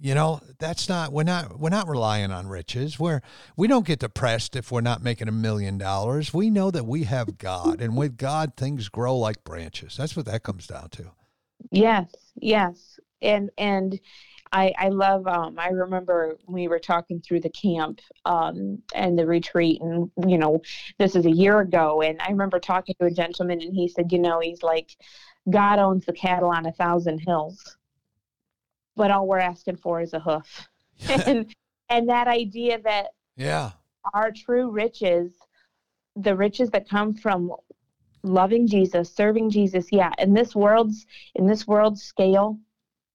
you 0.00 0.14
know, 0.14 0.40
that's 0.58 0.88
not 0.88 1.12
we're 1.12 1.22
not 1.22 1.58
we're 1.58 1.70
not 1.70 1.88
relying 1.88 2.32
on 2.32 2.48
riches. 2.48 2.98
We're 2.98 3.20
we 3.56 3.68
don't 3.68 3.86
get 3.86 4.00
depressed 4.00 4.56
if 4.56 4.72
we're 4.72 4.80
not 4.80 5.02
making 5.02 5.28
a 5.28 5.32
million 5.32 5.78
dollars. 5.78 6.34
We 6.34 6.50
know 6.50 6.70
that 6.70 6.84
we 6.84 7.04
have 7.04 7.38
God 7.38 7.80
and 7.80 7.96
with 7.96 8.16
God 8.16 8.56
things 8.56 8.88
grow 8.88 9.16
like 9.16 9.44
branches. 9.44 9.96
That's 9.96 10.16
what 10.16 10.26
that 10.26 10.42
comes 10.42 10.66
down 10.66 10.88
to. 10.90 11.12
Yes, 11.70 12.12
yes. 12.34 12.98
And 13.22 13.50
and 13.56 13.98
I 14.50 14.72
I 14.78 14.88
love 14.88 15.28
um 15.28 15.58
I 15.58 15.68
remember 15.68 16.38
we 16.48 16.66
were 16.66 16.80
talking 16.80 17.20
through 17.20 17.40
the 17.40 17.50
camp 17.50 18.00
um 18.24 18.82
and 18.94 19.16
the 19.16 19.26
retreat 19.26 19.80
and 19.80 20.10
you 20.26 20.38
know, 20.38 20.60
this 20.98 21.14
is 21.14 21.24
a 21.24 21.30
year 21.30 21.60
ago 21.60 22.02
and 22.02 22.20
I 22.20 22.30
remember 22.30 22.58
talking 22.58 22.96
to 22.98 23.06
a 23.06 23.10
gentleman 23.12 23.62
and 23.62 23.74
he 23.74 23.86
said, 23.86 24.10
you 24.10 24.18
know, 24.18 24.40
he's 24.40 24.64
like 24.64 24.96
God 25.48 25.78
owns 25.78 26.04
the 26.04 26.12
cattle 26.12 26.50
on 26.50 26.66
a 26.66 26.72
thousand 26.72 27.20
hills 27.20 27.76
but 28.96 29.10
all 29.10 29.26
we're 29.26 29.38
asking 29.38 29.76
for 29.76 30.00
is 30.00 30.12
a 30.12 30.20
hoof. 30.20 30.68
and 31.26 31.54
and 31.88 32.08
that 32.08 32.28
idea 32.28 32.80
that 32.82 33.08
yeah, 33.36 33.72
our 34.12 34.30
true 34.30 34.70
riches, 34.70 35.32
the 36.16 36.36
riches 36.36 36.70
that 36.70 36.88
come 36.88 37.14
from 37.14 37.52
loving 38.22 38.66
Jesus, 38.66 39.14
serving 39.14 39.50
Jesus, 39.50 39.88
yeah, 39.92 40.12
in 40.18 40.34
this 40.34 40.54
world's 40.54 41.06
in 41.34 41.46
this 41.46 41.66
world's 41.66 42.02
scale, 42.02 42.58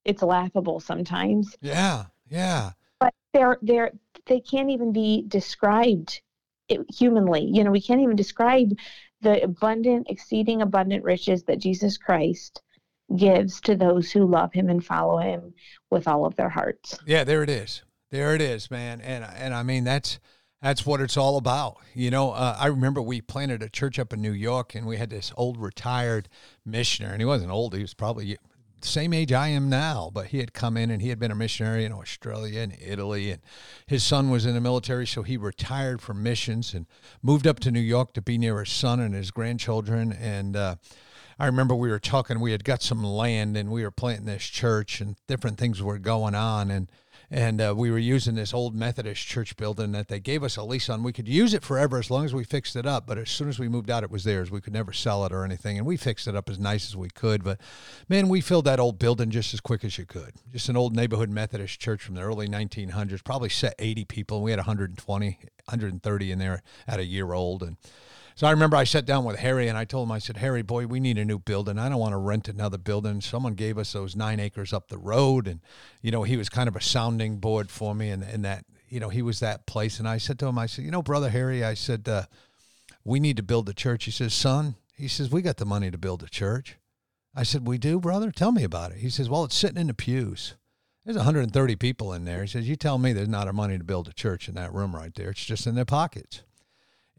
it's 0.05 0.21
laughable 0.21 0.79
sometimes. 0.79 1.55
Yeah, 1.61 2.05
yeah. 2.29 2.71
But 2.99 3.13
they're 3.33 3.57
they're 3.61 3.91
they 4.25 4.39
can't 4.39 4.69
even 4.69 4.91
be 4.91 5.23
described 5.27 6.21
eh, 6.69 6.77
humanly. 6.89 7.49
You 7.51 7.63
know, 7.63 7.71
we 7.71 7.81
can't 7.81 8.01
even 8.01 8.15
describe 8.15 8.71
the 9.21 9.43
abundant, 9.43 10.07
exceeding 10.09 10.61
abundant 10.61 11.03
riches 11.03 11.43
that 11.43 11.59
Jesus 11.59 11.97
Christ 11.97 12.61
gives 13.15 13.61
to 13.61 13.75
those 13.75 14.11
who 14.11 14.25
love 14.25 14.53
him 14.53 14.69
and 14.69 14.85
follow 14.85 15.17
him 15.17 15.53
with 15.89 16.07
all 16.07 16.25
of 16.25 16.35
their 16.35 16.49
hearts. 16.49 16.97
Yeah, 17.05 17.23
there 17.23 17.43
it 17.43 17.49
is. 17.49 17.83
There 18.11 18.33
it 18.35 18.41
is, 18.41 18.71
man. 18.71 19.01
And 19.01 19.23
and 19.23 19.53
I 19.53 19.63
mean 19.63 19.83
that's 19.83 20.19
that's 20.61 20.85
what 20.85 20.99
it's 21.01 21.17
all 21.17 21.37
about. 21.37 21.77
You 21.93 22.11
know, 22.11 22.31
uh, 22.31 22.57
I 22.59 22.67
remember 22.67 23.01
we 23.01 23.21
planted 23.21 23.63
a 23.63 23.69
church 23.69 23.97
up 23.97 24.13
in 24.13 24.21
New 24.21 24.33
York, 24.33 24.75
and 24.75 24.85
we 24.85 24.97
had 24.97 25.09
this 25.09 25.31
old 25.37 25.57
retired 25.57 26.27
missionary, 26.65 27.13
and 27.13 27.21
he 27.21 27.25
wasn't 27.25 27.51
old; 27.51 27.75
he 27.75 27.81
was 27.81 27.93
probably 27.93 28.37
same 28.81 29.13
age 29.13 29.31
I 29.31 29.49
am 29.49 29.69
now. 29.69 30.09
But 30.13 30.27
he 30.27 30.39
had 30.39 30.53
come 30.53 30.75
in, 30.75 30.89
and 30.89 31.01
he 31.01 31.09
had 31.09 31.19
been 31.19 31.31
a 31.31 31.35
missionary 31.35 31.85
in 31.85 31.93
Australia 31.93 32.61
and 32.61 32.75
Italy, 32.79 33.31
and 33.31 33.41
his 33.85 34.03
son 34.03 34.29
was 34.29 34.45
in 34.45 34.53
the 34.53 34.61
military, 34.61 35.05
so 35.05 35.21
he 35.21 35.37
retired 35.37 36.01
from 36.01 36.23
missions 36.23 36.73
and 36.73 36.87
moved 37.21 37.45
up 37.45 37.59
to 37.61 37.71
New 37.71 37.79
York 37.79 38.13
to 38.13 38.21
be 38.21 38.37
near 38.37 38.59
his 38.59 38.69
son 38.69 38.99
and 38.99 39.13
his 39.13 39.31
grandchildren, 39.31 40.11
and. 40.11 40.55
Uh, 40.55 40.75
I 41.39 41.45
remember 41.45 41.73
we 41.73 41.89
were 41.89 41.99
talking. 41.99 42.41
We 42.41 42.51
had 42.51 42.65
got 42.65 42.81
some 42.81 43.01
land, 43.01 43.55
and 43.55 43.71
we 43.71 43.83
were 43.83 43.91
planting 43.91 44.25
this 44.25 44.43
church, 44.43 44.99
and 44.99 45.15
different 45.25 45.57
things 45.57 45.81
were 45.81 45.97
going 45.97 46.35
on, 46.35 46.69
and 46.69 46.91
and 47.31 47.61
uh, 47.61 47.75
we 47.77 47.91
were 47.91 47.99
using 47.99 48.33
this 48.33 48.55
old 48.55 48.73
Methodist 48.73 49.25
church 49.25 49.55
building 49.55 49.91
that 49.91 50.07
they 50.07 50.19
gave 50.19 50.43
us 50.43 50.57
a 50.57 50.63
lease 50.63 50.89
on. 50.89 51.03
We 51.03 51.13
could 51.13 51.27
use 51.27 51.53
it 51.53 51.63
forever 51.63 51.99
as 51.99 52.09
long 52.09 52.25
as 52.25 52.33
we 52.33 52.43
fixed 52.43 52.75
it 52.75 52.87
up. 52.87 53.05
But 53.05 53.19
as 53.19 53.29
soon 53.29 53.49
as 53.49 53.59
we 53.59 53.69
moved 53.69 53.91
out, 53.91 54.03
it 54.03 54.09
was 54.09 54.23
theirs. 54.23 54.49
We 54.49 54.61
could 54.61 54.73
never 54.73 54.91
sell 54.93 55.23
it 55.25 55.31
or 55.31 55.45
anything. 55.45 55.77
And 55.77 55.85
we 55.85 55.95
fixed 55.95 56.27
it 56.27 56.35
up 56.35 56.49
as 56.49 56.57
nice 56.57 56.87
as 56.87 56.95
we 56.95 57.09
could. 57.09 57.43
But 57.43 57.61
man, 58.07 58.29
we 58.29 58.41
filled 58.41 58.65
that 58.65 58.79
old 58.79 58.97
building 58.97 59.29
just 59.29 59.53
as 59.53 59.61
quick 59.61 59.83
as 59.85 59.99
you 59.99 60.05
could. 60.05 60.33
Just 60.51 60.69
an 60.69 60.77
old 60.77 60.95
neighborhood 60.95 61.29
Methodist 61.29 61.79
church 61.79 62.01
from 62.01 62.15
the 62.15 62.21
early 62.21 62.47
1900s, 62.47 63.23
probably 63.23 63.49
set 63.49 63.75
80 63.77 64.05
people. 64.05 64.37
And 64.37 64.45
we 64.45 64.51
had 64.51 64.59
120, 64.59 65.27
130 65.65 66.31
in 66.31 66.39
there 66.39 66.63
at 66.87 66.99
a 66.99 67.05
year 67.05 67.33
old. 67.33 67.61
And 67.61 67.77
so 68.39 68.47
I 68.47 68.51
remember 68.51 68.77
I 68.77 68.85
sat 68.85 69.05
down 69.05 69.25
with 69.25 69.37
Harry 69.39 69.67
and 69.67 69.77
I 69.77 69.83
told 69.83 70.07
him, 70.07 70.13
I 70.13 70.19
said, 70.19 70.37
Harry, 70.37 70.61
boy, 70.61 70.87
we 70.87 71.01
need 71.01 71.17
a 71.17 71.25
new 71.25 71.39
building. 71.39 71.77
I 71.77 71.89
don't 71.89 71.99
want 71.99 72.13
to 72.13 72.17
rent 72.17 72.47
another 72.47 72.77
building. 72.77 73.19
Someone 73.19 73.53
gave 73.53 73.77
us 73.77 73.91
those 73.91 74.15
nine 74.15 74.39
acres 74.39 74.71
up 74.71 74.87
the 74.87 74.97
road. 74.97 75.45
And, 75.45 75.59
you 76.01 76.09
know, 76.09 76.23
he 76.23 76.37
was 76.37 76.47
kind 76.47 76.69
of 76.69 76.77
a 76.77 76.81
sounding 76.81 77.39
board 77.39 77.69
for 77.69 77.93
me 77.93 78.11
and, 78.11 78.23
and 78.23 78.45
that, 78.45 78.63
you 78.87 79.01
know, 79.01 79.09
he 79.09 79.21
was 79.21 79.41
that 79.41 79.67
place. 79.67 79.99
And 79.99 80.07
I 80.07 80.19
said 80.19 80.39
to 80.39 80.45
him, 80.45 80.57
I 80.57 80.67
said, 80.67 80.85
you 80.85 80.91
know, 80.91 81.01
brother 81.01 81.27
Harry, 81.27 81.65
I 81.65 81.73
said, 81.73 82.07
uh, 82.07 82.27
we 83.03 83.19
need 83.19 83.35
to 83.35 83.43
build 83.43 83.67
a 83.67 83.73
church. 83.73 84.05
He 84.05 84.11
says, 84.11 84.33
son, 84.33 84.75
he 84.95 85.09
says, 85.09 85.29
we 85.29 85.41
got 85.41 85.57
the 85.57 85.65
money 85.65 85.91
to 85.91 85.97
build 85.97 86.23
a 86.23 86.29
church. 86.29 86.77
I 87.35 87.43
said, 87.43 87.67
we 87.67 87.77
do, 87.77 87.99
brother? 87.99 88.31
Tell 88.31 88.53
me 88.53 88.63
about 88.63 88.93
it. 88.93 88.99
He 88.99 89.09
says, 89.09 89.27
well, 89.27 89.43
it's 89.43 89.57
sitting 89.57 89.81
in 89.81 89.87
the 89.87 89.93
pews. 89.93 90.55
There's 91.03 91.17
130 91.17 91.75
people 91.75 92.13
in 92.13 92.23
there. 92.23 92.43
He 92.43 92.47
says, 92.47 92.69
you 92.69 92.77
tell 92.77 92.99
me 92.99 93.11
there's 93.11 93.27
not 93.27 93.49
a 93.49 93.53
money 93.53 93.77
to 93.77 93.83
build 93.83 94.07
a 94.07 94.13
church 94.13 94.47
in 94.47 94.55
that 94.55 94.73
room 94.73 94.95
right 94.95 95.13
there. 95.13 95.31
It's 95.31 95.43
just 95.43 95.67
in 95.67 95.75
their 95.75 95.83
pockets. 95.83 96.43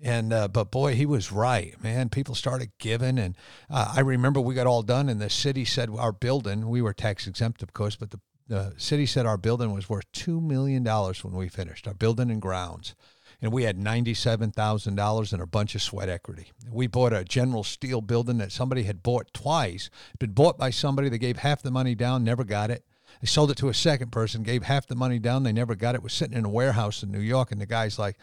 And 0.03 0.33
uh, 0.33 0.49
but 0.49 0.71
boy, 0.71 0.95
he 0.95 1.05
was 1.05 1.31
right, 1.31 1.75
man. 1.83 2.09
People 2.09 2.35
started 2.35 2.71
giving, 2.79 3.19
and 3.19 3.37
uh, 3.69 3.93
I 3.97 4.01
remember 4.01 4.41
we 4.41 4.55
got 4.55 4.67
all 4.67 4.83
done, 4.83 5.11
and 5.11 5.21
the 5.21 5.29
city 5.29 5.67
said 5.67 5.91
our 5.91 6.13
building. 6.13 6.69
We 6.71 6.81
were 6.81 6.95
tax 6.95 7.27
exempt, 7.27 7.63
of 7.63 7.75
course, 7.75 7.97
but 7.97 8.11
the 8.11 8.21
the 8.49 8.75
city 8.79 9.07
said 9.07 9.27
our 9.27 9.37
building 9.37 9.73
was 9.73 9.89
worth 9.89 10.11
two 10.13 10.41
million 10.41 10.83
dollars 10.83 11.23
when 11.23 11.35
we 11.35 11.49
finished 11.49 11.87
our 11.87 11.95
building 11.95 12.31
and 12.31 12.43
grounds, 12.43 12.95
and 13.43 13.53
we 13.53 13.65
had 13.65 13.79
ninety 13.79 14.15
seven 14.15 14.51
thousand 14.51 14.97
dollars 14.97 15.33
and 15.33 15.43
a 15.43 15.47
bunch 15.47 15.75
of 15.75 15.83
sweat 15.83 16.09
equity. 16.09 16.51
We 16.71 16.87
bought 16.87 17.13
a 17.13 17.23
General 17.23 17.63
Steel 17.63 18.01
building 18.01 18.39
that 18.39 18.53
somebody 18.53 18.85
had 18.85 19.03
bought 19.03 19.33
twice, 19.35 19.91
been 20.19 20.33
bought 20.33 20.59
by 20.59 20.71
somebody 20.71 21.11
that 21.11 21.19
gave 21.19 21.37
half 21.37 21.63
the 21.63 21.71
money 21.71 21.95
down, 21.95 22.25
never 22.25 22.43
got 22.43 22.71
it. 22.71 22.85
They 23.21 23.27
sold 23.27 23.51
it 23.51 23.59
to 23.59 23.69
a 23.69 23.75
second 23.75 24.13
person, 24.13 24.43
gave 24.43 24.63
half 24.63 24.87
the 24.87 24.97
money 24.97 25.19
down, 25.19 25.43
they 25.43 25.53
never 25.53 25.75
got 25.75 25.95
it. 25.95 26.03
Was 26.03 26.15
sitting 26.15 26.39
in 26.39 26.45
a 26.45 26.51
warehouse 26.51 27.03
in 27.03 27.13
New 27.13 27.21
York, 27.21 27.53
and 27.53 27.61
the 27.61 27.67
guy's 27.67 27.99
like 27.99 28.17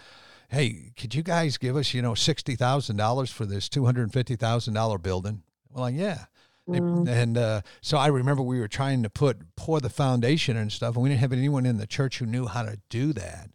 hey, 0.50 0.94
could 0.98 1.14
you 1.14 1.24
guys 1.24 1.58
give 1.58 1.76
us, 1.76 1.94
you 1.94 2.02
know, 2.02 2.14
$60,000 2.14 3.32
for 3.32 3.46
this 3.46 3.70
$250,000 3.70 5.02
building? 5.02 5.44
Well, 5.72 5.84
like, 5.84 5.96
yeah. 5.96 6.26
Mm. 6.68 7.08
And 7.08 7.38
uh, 7.38 7.62
so 7.82 7.98
I 7.98 8.08
remember 8.08 8.44
we 8.44 8.60
were 8.60 8.68
trying 8.68 9.04
to 9.04 9.10
put 9.10 9.56
pour 9.56 9.80
the 9.80 9.90
foundation 9.90 10.58
and 10.58 10.72
stuff, 10.72 10.96
and 10.96 11.04
we 11.04 11.10
didn't 11.10 11.22
have 11.22 11.34
anyone 11.34 11.66
in 11.66 11.78
the 11.78 11.88
church 11.88 12.20
who 12.20 12.26
knew 12.26 12.46
how 12.46 12.64
to 12.64 12.80
do 12.90 13.14
that. 13.14 13.50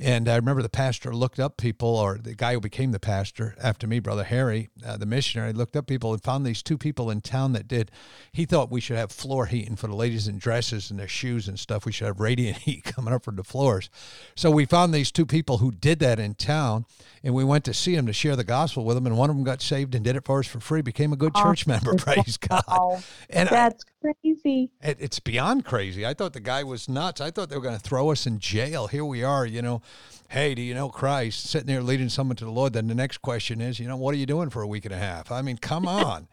And 0.00 0.28
I 0.28 0.36
remember 0.36 0.62
the 0.62 0.68
pastor 0.68 1.12
looked 1.12 1.40
up 1.40 1.56
people, 1.56 1.96
or 1.96 2.18
the 2.18 2.34
guy 2.34 2.52
who 2.52 2.60
became 2.60 2.92
the 2.92 3.00
pastor 3.00 3.56
after 3.60 3.88
me, 3.88 3.98
Brother 3.98 4.22
Harry, 4.22 4.68
uh, 4.86 4.96
the 4.96 5.06
missionary, 5.06 5.52
looked 5.52 5.74
up 5.74 5.88
people 5.88 6.12
and 6.12 6.22
found 6.22 6.46
these 6.46 6.62
two 6.62 6.78
people 6.78 7.10
in 7.10 7.20
town 7.20 7.52
that 7.54 7.66
did. 7.66 7.90
He 8.30 8.44
thought 8.44 8.70
we 8.70 8.80
should 8.80 8.96
have 8.96 9.10
floor 9.10 9.46
heating 9.46 9.74
for 9.74 9.88
the 9.88 9.96
ladies 9.96 10.28
in 10.28 10.38
dresses 10.38 10.92
and 10.92 11.00
their 11.00 11.08
shoes 11.08 11.48
and 11.48 11.58
stuff. 11.58 11.84
We 11.84 11.90
should 11.90 12.06
have 12.06 12.20
radiant 12.20 12.58
heat 12.58 12.84
coming 12.84 13.12
up 13.12 13.24
from 13.24 13.34
the 13.34 13.42
floors. 13.42 13.90
So 14.36 14.52
we 14.52 14.66
found 14.66 14.94
these 14.94 15.10
two 15.10 15.26
people 15.26 15.58
who 15.58 15.72
did 15.72 15.98
that 15.98 16.20
in 16.20 16.34
town, 16.34 16.86
and 17.24 17.34
we 17.34 17.42
went 17.42 17.64
to 17.64 17.74
see 17.74 17.96
them 17.96 18.06
to 18.06 18.12
share 18.12 18.36
the 18.36 18.44
gospel 18.44 18.84
with 18.84 18.96
them. 18.96 19.06
And 19.06 19.18
one 19.18 19.30
of 19.30 19.36
them 19.36 19.44
got 19.44 19.60
saved 19.60 19.96
and 19.96 20.04
did 20.04 20.14
it 20.14 20.24
for 20.24 20.38
us 20.38 20.46
for 20.46 20.60
free, 20.60 20.80
became 20.80 21.12
a 21.12 21.16
good 21.16 21.32
oh, 21.34 21.42
church 21.42 21.66
member. 21.66 21.94
Praise 21.98 22.36
God. 22.36 23.02
And 23.30 23.48
that's 23.48 23.84
I, 24.04 24.12
crazy. 24.22 24.70
It, 24.80 24.98
it's 25.00 25.18
beyond 25.18 25.64
crazy. 25.64 26.06
I 26.06 26.14
thought 26.14 26.34
the 26.34 26.40
guy 26.40 26.62
was 26.62 26.88
nuts. 26.88 27.20
I 27.20 27.32
thought 27.32 27.48
they 27.48 27.56
were 27.56 27.62
going 27.62 27.76
to 27.76 27.82
throw 27.82 28.12
us 28.12 28.28
in 28.28 28.38
jail. 28.38 28.86
Here 28.86 29.04
we 29.04 29.24
are, 29.24 29.44
you 29.44 29.60
know 29.60 29.82
hey, 30.28 30.54
do 30.54 30.62
you 30.62 30.74
know 30.74 30.88
Christ? 30.88 31.44
Sitting 31.44 31.66
there 31.66 31.82
leading 31.82 32.08
someone 32.08 32.36
to 32.36 32.44
the 32.44 32.50
Lord. 32.50 32.72
Then 32.72 32.86
the 32.86 32.94
next 32.94 33.18
question 33.18 33.60
is, 33.60 33.78
you 33.78 33.88
know, 33.88 33.96
what 33.96 34.14
are 34.14 34.18
you 34.18 34.26
doing 34.26 34.50
for 34.50 34.62
a 34.62 34.66
week 34.66 34.84
and 34.84 34.94
a 34.94 34.98
half? 34.98 35.32
I 35.32 35.42
mean, 35.42 35.58
come 35.58 35.86
on. 35.86 36.28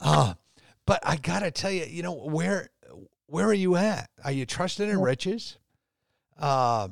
uh, 0.00 0.34
but 0.86 1.00
I 1.02 1.16
got 1.16 1.40
to 1.40 1.50
tell 1.50 1.70
you, 1.70 1.84
you 1.84 2.02
know, 2.02 2.14
where 2.14 2.70
where 3.26 3.46
are 3.46 3.54
you 3.54 3.76
at? 3.76 4.10
Are 4.24 4.32
you 4.32 4.46
trusting 4.46 4.88
in 4.88 5.00
riches? 5.00 5.58
Uh, 6.38 6.88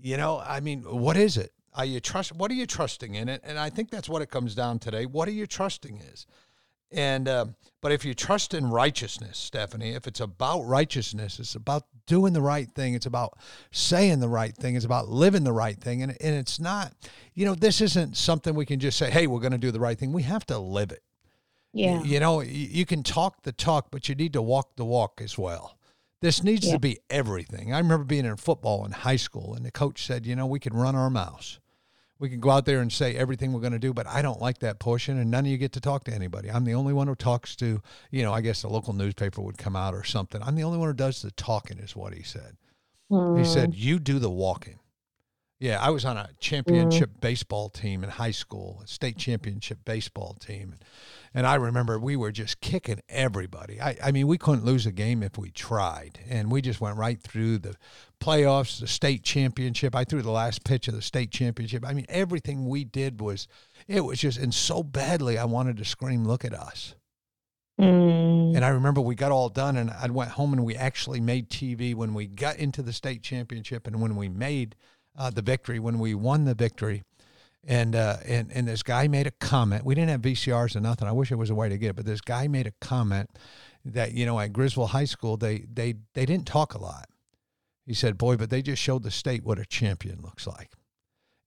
you 0.00 0.16
know, 0.16 0.42
I 0.44 0.60
mean, 0.60 0.82
what 0.82 1.16
is 1.16 1.36
it? 1.36 1.52
Are 1.74 1.84
you 1.84 2.00
trust? 2.00 2.32
What 2.32 2.50
are 2.50 2.54
you 2.54 2.66
trusting 2.66 3.14
in 3.14 3.28
it? 3.28 3.42
And 3.44 3.58
I 3.58 3.68
think 3.68 3.90
that's 3.90 4.08
what 4.08 4.22
it 4.22 4.30
comes 4.30 4.54
down 4.54 4.78
to 4.80 4.90
today. 4.90 5.04
What 5.04 5.28
are 5.28 5.32
you 5.32 5.46
trusting 5.46 5.98
is? 5.98 6.26
And 6.96 7.28
uh, 7.28 7.46
but 7.82 7.92
if 7.92 8.04
you 8.04 8.14
trust 8.14 8.54
in 8.54 8.70
righteousness, 8.70 9.36
Stephanie, 9.36 9.90
if 9.90 10.06
it's 10.06 10.20
about 10.20 10.62
righteousness, 10.62 11.38
it's 11.38 11.54
about 11.54 11.84
doing 12.06 12.32
the 12.32 12.40
right 12.40 12.68
thing. 12.74 12.94
It's 12.94 13.06
about 13.06 13.38
saying 13.70 14.20
the 14.20 14.28
right 14.28 14.56
thing. 14.56 14.76
It's 14.76 14.86
about 14.86 15.08
living 15.08 15.44
the 15.44 15.52
right 15.52 15.78
thing. 15.78 16.02
And 16.02 16.16
and 16.20 16.34
it's 16.34 16.58
not, 16.58 16.94
you 17.34 17.44
know, 17.44 17.54
this 17.54 17.82
isn't 17.82 18.16
something 18.16 18.54
we 18.54 18.64
can 18.64 18.80
just 18.80 18.98
say, 18.98 19.10
hey, 19.10 19.26
we're 19.26 19.40
going 19.40 19.52
to 19.52 19.58
do 19.58 19.70
the 19.70 19.78
right 19.78 19.98
thing. 19.98 20.12
We 20.12 20.22
have 20.22 20.46
to 20.46 20.58
live 20.58 20.90
it. 20.90 21.02
Yeah. 21.74 22.02
You, 22.02 22.20
know, 22.20 22.40
you 22.40 22.86
can 22.86 23.02
talk 23.02 23.42
the 23.42 23.52
talk, 23.52 23.88
but 23.90 24.08
you 24.08 24.14
need 24.14 24.32
to 24.32 24.40
walk 24.40 24.76
the 24.76 24.84
walk 24.86 25.20
as 25.22 25.36
well. 25.36 25.76
This 26.22 26.42
needs 26.42 26.66
yeah. 26.66 26.72
to 26.72 26.78
be 26.78 27.00
everything. 27.10 27.74
I 27.74 27.78
remember 27.78 28.04
being 28.04 28.24
in 28.24 28.36
football 28.36 28.86
in 28.86 28.92
high 28.92 29.16
school, 29.16 29.52
and 29.52 29.62
the 29.62 29.70
coach 29.70 30.06
said, 30.06 30.24
you 30.24 30.34
know, 30.34 30.46
we 30.46 30.58
can 30.58 30.72
run 30.72 30.96
our 30.96 31.10
mouths 31.10 31.60
we 32.18 32.30
can 32.30 32.40
go 32.40 32.50
out 32.50 32.64
there 32.64 32.80
and 32.80 32.92
say 32.92 33.14
everything 33.14 33.52
we're 33.52 33.60
going 33.60 33.72
to 33.72 33.78
do, 33.78 33.92
but 33.92 34.06
I 34.06 34.22
don't 34.22 34.40
like 34.40 34.58
that 34.60 34.78
portion, 34.78 35.18
and 35.18 35.30
none 35.30 35.44
of 35.44 35.50
you 35.50 35.58
get 35.58 35.72
to 35.72 35.80
talk 35.80 36.04
to 36.04 36.14
anybody. 36.14 36.50
I'm 36.50 36.64
the 36.64 36.74
only 36.74 36.92
one 36.92 37.08
who 37.08 37.14
talks 37.14 37.54
to, 37.56 37.82
you 38.10 38.22
know, 38.22 38.32
I 38.32 38.40
guess 38.40 38.62
the 38.62 38.68
local 38.68 38.94
newspaper 38.94 39.42
would 39.42 39.58
come 39.58 39.76
out 39.76 39.94
or 39.94 40.04
something. 40.04 40.42
I'm 40.42 40.54
the 40.54 40.64
only 40.64 40.78
one 40.78 40.88
who 40.88 40.94
does 40.94 41.22
the 41.22 41.30
talking, 41.32 41.78
is 41.78 41.94
what 41.94 42.14
he 42.14 42.22
said. 42.22 42.56
Mm. 43.10 43.38
He 43.38 43.44
said, 43.44 43.70
hmm. 43.70 43.74
You 43.76 43.98
do 43.98 44.18
the 44.18 44.30
walking. 44.30 44.78
Yeah, 45.58 45.80
I 45.80 45.88
was 45.88 46.04
on 46.04 46.18
a 46.18 46.28
championship 46.38 47.10
mm. 47.10 47.20
baseball 47.20 47.70
team 47.70 48.04
in 48.04 48.10
high 48.10 48.30
school, 48.30 48.82
a 48.84 48.86
state 48.86 49.16
championship 49.16 49.78
baseball 49.86 50.34
team. 50.34 50.74
And 51.32 51.46
I 51.46 51.54
remember 51.54 51.98
we 51.98 52.14
were 52.14 52.30
just 52.30 52.60
kicking 52.60 53.00
everybody. 53.08 53.80
I, 53.80 53.96
I 54.04 54.12
mean, 54.12 54.26
we 54.26 54.36
couldn't 54.36 54.66
lose 54.66 54.84
a 54.84 54.92
game 54.92 55.22
if 55.22 55.38
we 55.38 55.50
tried. 55.50 56.20
And 56.28 56.52
we 56.52 56.60
just 56.60 56.82
went 56.82 56.98
right 56.98 57.18
through 57.18 57.58
the 57.58 57.74
playoffs, 58.20 58.80
the 58.80 58.86
state 58.86 59.22
championship. 59.22 59.94
I 59.94 60.04
threw 60.04 60.20
the 60.20 60.30
last 60.30 60.62
pitch 60.62 60.88
of 60.88 60.94
the 60.94 61.00
state 61.00 61.30
championship. 61.30 61.86
I 61.86 61.94
mean, 61.94 62.06
everything 62.10 62.66
we 62.66 62.84
did 62.84 63.22
was, 63.22 63.48
it 63.88 64.02
was 64.02 64.18
just, 64.18 64.38
and 64.38 64.52
so 64.52 64.82
badly 64.82 65.38
I 65.38 65.46
wanted 65.46 65.78
to 65.78 65.86
scream, 65.86 66.26
look 66.26 66.44
at 66.44 66.52
us. 66.52 66.94
Mm. 67.80 68.56
And 68.56 68.64
I 68.64 68.68
remember 68.68 69.00
we 69.00 69.14
got 69.14 69.32
all 69.32 69.50
done, 69.50 69.76
and 69.76 69.90
I 69.90 70.08
went 70.08 70.30
home 70.30 70.52
and 70.54 70.64
we 70.64 70.74
actually 70.74 71.20
made 71.20 71.50
TV 71.50 71.94
when 71.94 72.14
we 72.14 72.26
got 72.26 72.56
into 72.56 72.82
the 72.82 72.92
state 72.92 73.22
championship 73.22 73.86
and 73.86 74.00
when 74.00 74.16
we 74.16 74.28
made 74.28 74.76
uh, 75.16 75.30
the 75.30 75.42
victory, 75.42 75.78
when 75.78 75.98
we 75.98 76.14
won 76.14 76.44
the 76.44 76.54
victory. 76.54 77.02
And, 77.68 77.96
uh, 77.96 78.18
and 78.24 78.52
and 78.52 78.68
this 78.68 78.84
guy 78.84 79.08
made 79.08 79.26
a 79.26 79.32
comment. 79.32 79.84
We 79.84 79.96
didn't 79.96 80.10
have 80.10 80.20
VCRs 80.20 80.76
or 80.76 80.80
nothing. 80.80 81.08
I 81.08 81.12
wish 81.12 81.30
there 81.30 81.38
was 81.38 81.50
a 81.50 81.54
way 81.54 81.68
to 81.68 81.76
get 81.76 81.90
it, 81.90 81.96
but 81.96 82.06
this 82.06 82.20
guy 82.20 82.46
made 82.46 82.68
a 82.68 82.72
comment 82.80 83.28
that 83.84 84.12
you 84.12 84.24
know 84.24 84.38
at 84.38 84.52
Griswold 84.52 84.90
High 84.90 85.04
School 85.04 85.36
they 85.36 85.66
they 85.72 85.94
they 86.14 86.26
didn't 86.26 86.46
talk 86.46 86.74
a 86.74 86.78
lot. 86.78 87.08
He 87.84 87.92
said, 87.92 88.18
"Boy, 88.18 88.36
but 88.36 88.50
they 88.50 88.62
just 88.62 88.80
showed 88.80 89.02
the 89.02 89.10
state 89.10 89.42
what 89.42 89.58
a 89.58 89.66
champion 89.66 90.20
looks 90.22 90.46
like." 90.46 90.70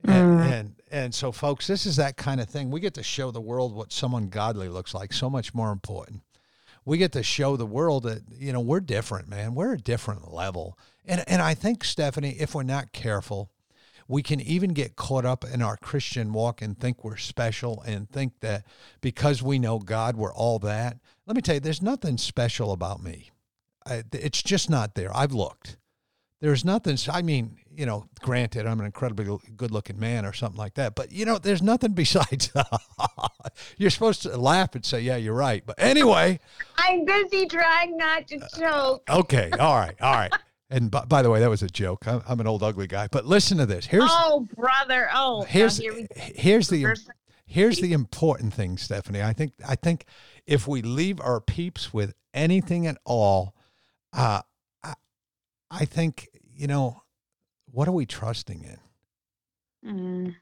And, 0.03 0.39
mm. 0.39 0.51
and 0.51 0.75
and 0.91 1.13
so 1.13 1.33
folks 1.33 1.67
this 1.67 1.85
is 1.85 1.97
that 1.97 2.15
kind 2.15 2.39
of 2.39 2.47
thing 2.49 2.71
we 2.71 2.79
get 2.79 2.93
to 2.93 3.03
show 3.03 3.31
the 3.31 3.41
world 3.41 3.75
what 3.75 3.91
someone 3.91 4.29
godly 4.29 4.69
looks 4.69 4.93
like 4.93 5.11
so 5.11 5.29
much 5.29 5.53
more 5.53 5.73
important 5.73 6.23
we 6.85 6.97
get 6.97 7.11
to 7.11 7.21
show 7.21 7.57
the 7.57 7.65
world 7.65 8.03
that 8.03 8.21
you 8.31 8.53
know 8.53 8.61
we're 8.61 8.79
different 8.79 9.27
man 9.27 9.55
we're 9.55 9.73
a 9.73 9.77
different 9.77 10.33
level 10.33 10.79
and 11.05 11.21
and 11.27 11.41
i 11.41 11.53
think 11.53 11.83
stephanie 11.83 12.37
if 12.39 12.55
we're 12.55 12.63
not 12.63 12.93
careful 12.93 13.51
we 14.09 14.21
can 14.21 14.41
even 14.41 14.73
get 14.73 14.97
caught 14.97 15.23
up 15.23 15.45
in 15.45 15.61
our 15.61 15.77
christian 15.77 16.33
walk 16.33 16.61
and 16.61 16.77
think 16.77 17.05
we're 17.05 17.15
special 17.15 17.81
and 17.83 18.09
think 18.09 18.33
that 18.41 18.65
because 18.99 19.41
we 19.41 19.57
know 19.57 19.79
god 19.79 20.17
we're 20.17 20.33
all 20.33 20.59
that. 20.59 20.97
Let 21.25 21.35
me 21.35 21.41
tell 21.41 21.55
you 21.55 21.61
there's 21.61 21.81
nothing 21.81 22.17
special 22.17 22.71
about 22.71 23.01
me. 23.01 23.31
I, 23.85 24.03
it's 24.11 24.41
just 24.43 24.69
not 24.69 24.95
there. 24.95 25.15
I've 25.15 25.31
looked. 25.31 25.77
There's 26.41 26.63
nothing 26.63 26.97
i 27.11 27.21
mean 27.21 27.57
you 27.75 27.85
know 27.85 28.05
granted 28.21 28.65
i'm 28.65 28.79
an 28.79 28.85
incredibly 28.85 29.37
good 29.57 29.71
looking 29.71 29.99
man 29.99 30.25
or 30.25 30.31
something 30.31 30.57
like 30.57 30.75
that 30.75 30.95
but 30.95 31.11
you 31.11 31.25
know 31.25 31.37
there's 31.37 31.61
nothing 31.61 31.91
besides 32.03 32.49
you're 33.77 33.89
supposed 33.89 34.21
to 34.21 34.37
laugh 34.37 34.73
and 34.73 34.85
say 34.85 35.01
yeah 35.01 35.17
you're 35.17 35.33
right. 35.33 35.63
But 35.65 35.75
anyway. 35.79 36.39
I'm 36.77 37.03
busy 37.03 37.45
trying 37.45 37.97
not 37.97 38.25
to 38.27 38.39
choke. 38.57 39.03
Uh, 39.09 39.19
okay. 39.19 39.51
All 39.59 39.75
right. 39.75 39.95
All 40.01 40.13
right 40.13 40.31
and 40.69 40.91
by, 40.91 41.05
by, 41.05 41.21
the 41.21 41.29
way 41.29 41.39
that 41.39 41.49
was 41.49 41.63
a 41.63 41.67
joke. 41.67 42.07
I'm, 42.07 42.21
I'm, 42.27 42.39
an 42.39 42.47
old 42.47 42.63
ugly 42.63 42.87
guy. 42.87 43.07
But 43.11 43.25
listen 43.25 43.57
to 43.57 43.65
this. 43.65 43.85
Here's 43.85 44.09
oh 44.09 44.47
brother. 44.55 45.09
Oh 45.13 45.43
here's 45.43 45.77
here 45.77 46.07
here's 46.15 46.67
the 46.69 46.95
here's 47.45 47.79
the 47.79 47.93
important 47.93 48.53
thing 48.53 48.77
stephanie. 48.77 49.23
I 49.23 49.33
think 49.33 49.53
i 49.67 49.75
think 49.75 50.05
if 50.45 50.67
we 50.67 50.81
leave 50.81 51.19
our 51.19 51.41
peeps 51.41 51.93
with 51.93 52.13
anything 52.33 52.85
at 52.85 52.97
all 53.05 53.55
uh, 54.13 54.41
I 55.71 55.85
think, 55.85 56.29
you 56.51 56.67
know, 56.67 57.03
what 57.71 57.87
are 57.87 57.91
we 57.91 58.05
trusting 58.05 58.63
in? 58.63 58.79
Mm. 59.89 60.35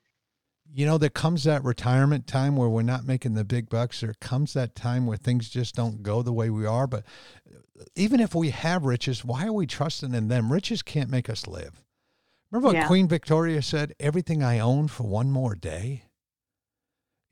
You 0.73 0.85
know, 0.85 0.97
there 0.97 1.09
comes 1.09 1.43
that 1.45 1.63
retirement 1.63 2.27
time 2.27 2.55
where 2.55 2.69
we're 2.69 2.81
not 2.83 3.05
making 3.05 3.33
the 3.33 3.43
big 3.43 3.69
bucks. 3.69 4.01
There 4.01 4.13
comes 4.19 4.53
that 4.53 4.75
time 4.75 5.05
where 5.05 5.17
things 5.17 5.49
just 5.49 5.75
don't 5.75 6.03
go 6.03 6.21
the 6.21 6.33
way 6.33 6.49
we 6.49 6.65
are. 6.65 6.87
But 6.87 7.03
even 7.95 8.19
if 8.19 8.35
we 8.35 8.51
have 8.51 8.85
riches, 8.85 9.25
why 9.25 9.47
are 9.47 9.53
we 9.53 9.65
trusting 9.65 10.13
in 10.13 10.27
them? 10.27 10.51
Riches 10.51 10.81
can't 10.81 11.09
make 11.09 11.29
us 11.29 11.47
live. 11.47 11.83
Remember 12.51 12.67
what 12.67 12.75
yeah. 12.75 12.87
Queen 12.87 13.07
Victoria 13.07 13.61
said? 13.61 13.93
Everything 13.99 14.43
I 14.43 14.59
own 14.59 14.87
for 14.87 15.03
one 15.03 15.31
more 15.31 15.55
day. 15.55 16.03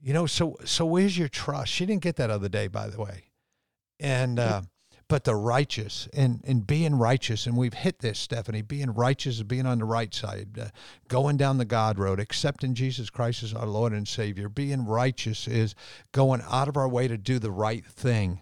You 0.00 0.12
know, 0.12 0.26
so 0.26 0.56
so 0.64 0.84
where's 0.84 1.16
your 1.16 1.28
trust? 1.28 1.72
She 1.72 1.86
didn't 1.86 2.02
get 2.02 2.16
that 2.16 2.30
other 2.30 2.48
day, 2.48 2.66
by 2.66 2.88
the 2.88 3.00
way. 3.00 3.24
And 3.98 4.38
uh, 4.38 4.62
but 5.08 5.24
the 5.24 5.36
righteous 5.36 6.08
and, 6.12 6.42
and 6.44 6.66
being 6.66 6.96
righteous. 6.96 7.46
And 7.46 7.56
we've 7.56 7.74
hit 7.74 8.00
this, 8.00 8.18
Stephanie, 8.18 8.62
being 8.62 8.92
righteous 8.92 9.36
is 9.36 9.42
being 9.44 9.66
on 9.66 9.78
the 9.78 9.84
right 9.84 10.12
side, 10.12 10.58
uh, 10.60 10.68
going 11.08 11.36
down 11.36 11.58
the 11.58 11.64
God 11.64 11.98
road, 11.98 12.18
accepting 12.18 12.74
Jesus 12.74 13.10
Christ 13.10 13.42
as 13.42 13.54
our 13.54 13.66
Lord 13.66 13.92
and 13.92 14.06
Savior. 14.08 14.48
Being 14.48 14.84
righteous 14.84 15.46
is 15.46 15.74
going 16.12 16.42
out 16.50 16.68
of 16.68 16.76
our 16.76 16.88
way 16.88 17.06
to 17.08 17.16
do 17.16 17.38
the 17.38 17.52
right 17.52 17.84
thing. 17.84 18.40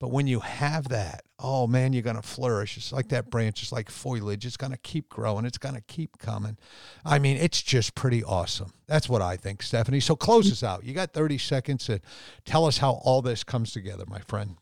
But 0.00 0.10
when 0.10 0.26
you 0.26 0.40
have 0.40 0.88
that, 0.88 1.22
oh 1.38 1.66
man, 1.66 1.92
you're 1.92 2.02
going 2.02 2.16
to 2.16 2.22
flourish. 2.22 2.76
It's 2.76 2.92
like 2.92 3.08
that 3.08 3.30
branch, 3.30 3.62
it's 3.62 3.72
like 3.72 3.88
foliage. 3.88 4.44
It's 4.44 4.56
going 4.56 4.72
to 4.72 4.78
keep 4.78 5.08
growing. 5.08 5.46
It's 5.46 5.56
going 5.56 5.76
to 5.76 5.80
keep 5.80 6.18
coming. 6.18 6.58
I 7.04 7.18
mean, 7.20 7.36
it's 7.36 7.62
just 7.62 7.94
pretty 7.94 8.24
awesome. 8.24 8.72
That's 8.86 9.08
what 9.08 9.22
I 9.22 9.36
think, 9.36 9.62
Stephanie. 9.62 10.00
So 10.00 10.16
close 10.16 10.50
us 10.50 10.62
out. 10.64 10.84
You 10.84 10.94
got 10.94 11.12
30 11.12 11.38
seconds 11.38 11.86
to 11.86 12.00
tell 12.44 12.66
us 12.66 12.78
how 12.78 13.00
all 13.04 13.22
this 13.22 13.44
comes 13.44 13.72
together, 13.72 14.04
my 14.06 14.18
friend. 14.18 14.56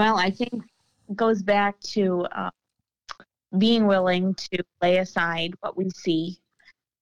Well, 0.00 0.16
I 0.16 0.30
think 0.30 0.64
it 1.10 1.14
goes 1.14 1.42
back 1.42 1.78
to 1.92 2.22
uh, 2.32 2.50
being 3.58 3.86
willing 3.86 4.34
to 4.34 4.62
lay 4.80 4.96
aside 4.96 5.52
what 5.60 5.76
we 5.76 5.90
see 5.90 6.38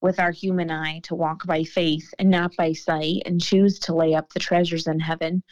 with 0.01 0.19
our 0.19 0.33
human 0.33 0.69
eye 0.69 0.99
to 1.05 1.15
walk 1.15 1.47
by 1.47 1.63
faith 1.63 2.13
and 2.19 2.29
not 2.29 2.57
by 2.57 2.73
sight 2.73 3.23
and 3.25 3.41
choose 3.41 3.79
to 3.79 3.95
lay 3.95 4.17
up 4.17 4.33
the 4.33 4.41
treasures 4.41 4.89
in 4.89 4.99
heaven. 4.99 5.45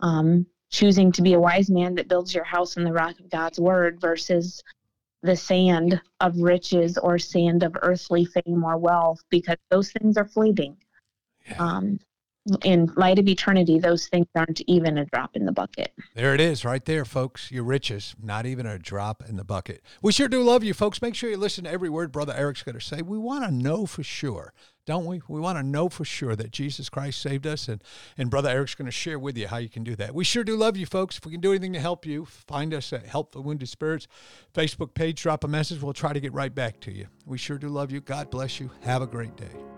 Um, 0.00 0.44
choosing 0.72 1.12
to 1.12 1.22
be 1.22 1.34
a 1.34 1.40
wise 1.40 1.70
man 1.70 1.94
that 1.94 2.08
builds 2.08 2.34
your 2.34 2.42
house 2.42 2.76
on 2.76 2.82
the 2.82 2.92
rock 2.92 3.20
of 3.20 3.30
God's 3.30 3.60
word 3.60 4.00
versus 4.00 4.60
the 5.22 5.36
sand 5.36 6.02
of 6.18 6.36
riches 6.40 6.98
or 6.98 7.16
sand 7.16 7.62
of 7.62 7.76
earthly 7.82 8.24
fame 8.24 8.64
or 8.64 8.76
wealth 8.76 9.22
because 9.30 9.58
those 9.70 9.92
things 9.92 10.16
are 10.16 10.26
fleeting. 10.26 10.76
Yeah. 11.46 11.58
Um, 11.64 12.00
in 12.62 12.92
light 12.96 13.18
of 13.18 13.28
eternity, 13.28 13.78
those 13.78 14.08
things 14.08 14.26
aren't 14.34 14.60
even 14.62 14.98
a 14.98 15.04
drop 15.06 15.36
in 15.36 15.44
the 15.44 15.52
bucket. 15.52 15.92
There 16.14 16.34
it 16.34 16.40
is, 16.40 16.64
right 16.64 16.84
there, 16.84 17.04
folks. 17.04 17.50
Your 17.50 17.64
riches, 17.64 18.14
not 18.22 18.46
even 18.46 18.66
a 18.66 18.78
drop 18.78 19.22
in 19.28 19.36
the 19.36 19.44
bucket. 19.44 19.82
We 20.02 20.12
sure 20.12 20.28
do 20.28 20.42
love 20.42 20.64
you, 20.64 20.74
folks. 20.74 21.02
Make 21.02 21.14
sure 21.14 21.30
you 21.30 21.36
listen 21.36 21.64
to 21.64 21.70
every 21.70 21.88
word 21.88 22.12
Brother 22.12 22.34
Eric's 22.34 22.62
going 22.62 22.78
to 22.78 22.80
say. 22.80 23.02
We 23.02 23.18
want 23.18 23.44
to 23.44 23.50
know 23.50 23.86
for 23.86 24.02
sure, 24.02 24.52
don't 24.86 25.04
we? 25.06 25.20
We 25.28 25.40
want 25.40 25.58
to 25.58 25.62
know 25.62 25.88
for 25.88 26.04
sure 26.04 26.34
that 26.36 26.50
Jesus 26.50 26.88
Christ 26.88 27.20
saved 27.20 27.46
us, 27.46 27.68
and, 27.68 27.82
and 28.16 28.30
Brother 28.30 28.48
Eric's 28.48 28.74
going 28.74 28.86
to 28.86 28.92
share 28.92 29.18
with 29.18 29.36
you 29.36 29.48
how 29.48 29.58
you 29.58 29.68
can 29.68 29.84
do 29.84 29.96
that. 29.96 30.14
We 30.14 30.24
sure 30.24 30.44
do 30.44 30.56
love 30.56 30.76
you, 30.76 30.86
folks. 30.86 31.18
If 31.18 31.26
we 31.26 31.32
can 31.32 31.40
do 31.40 31.50
anything 31.50 31.72
to 31.74 31.80
help 31.80 32.06
you, 32.06 32.24
find 32.24 32.72
us 32.72 32.92
at 32.92 33.06
Help 33.06 33.32
the 33.32 33.40
Wounded 33.40 33.68
Spirits 33.68 34.08
Facebook 34.54 34.94
page, 34.94 35.22
drop 35.22 35.44
a 35.44 35.48
message. 35.48 35.82
We'll 35.82 35.92
try 35.92 36.12
to 36.12 36.20
get 36.20 36.32
right 36.32 36.54
back 36.54 36.80
to 36.80 36.92
you. 36.92 37.06
We 37.26 37.38
sure 37.38 37.58
do 37.58 37.68
love 37.68 37.92
you. 37.92 38.00
God 38.00 38.30
bless 38.30 38.60
you. 38.60 38.70
Have 38.82 39.02
a 39.02 39.06
great 39.06 39.36
day. 39.36 39.77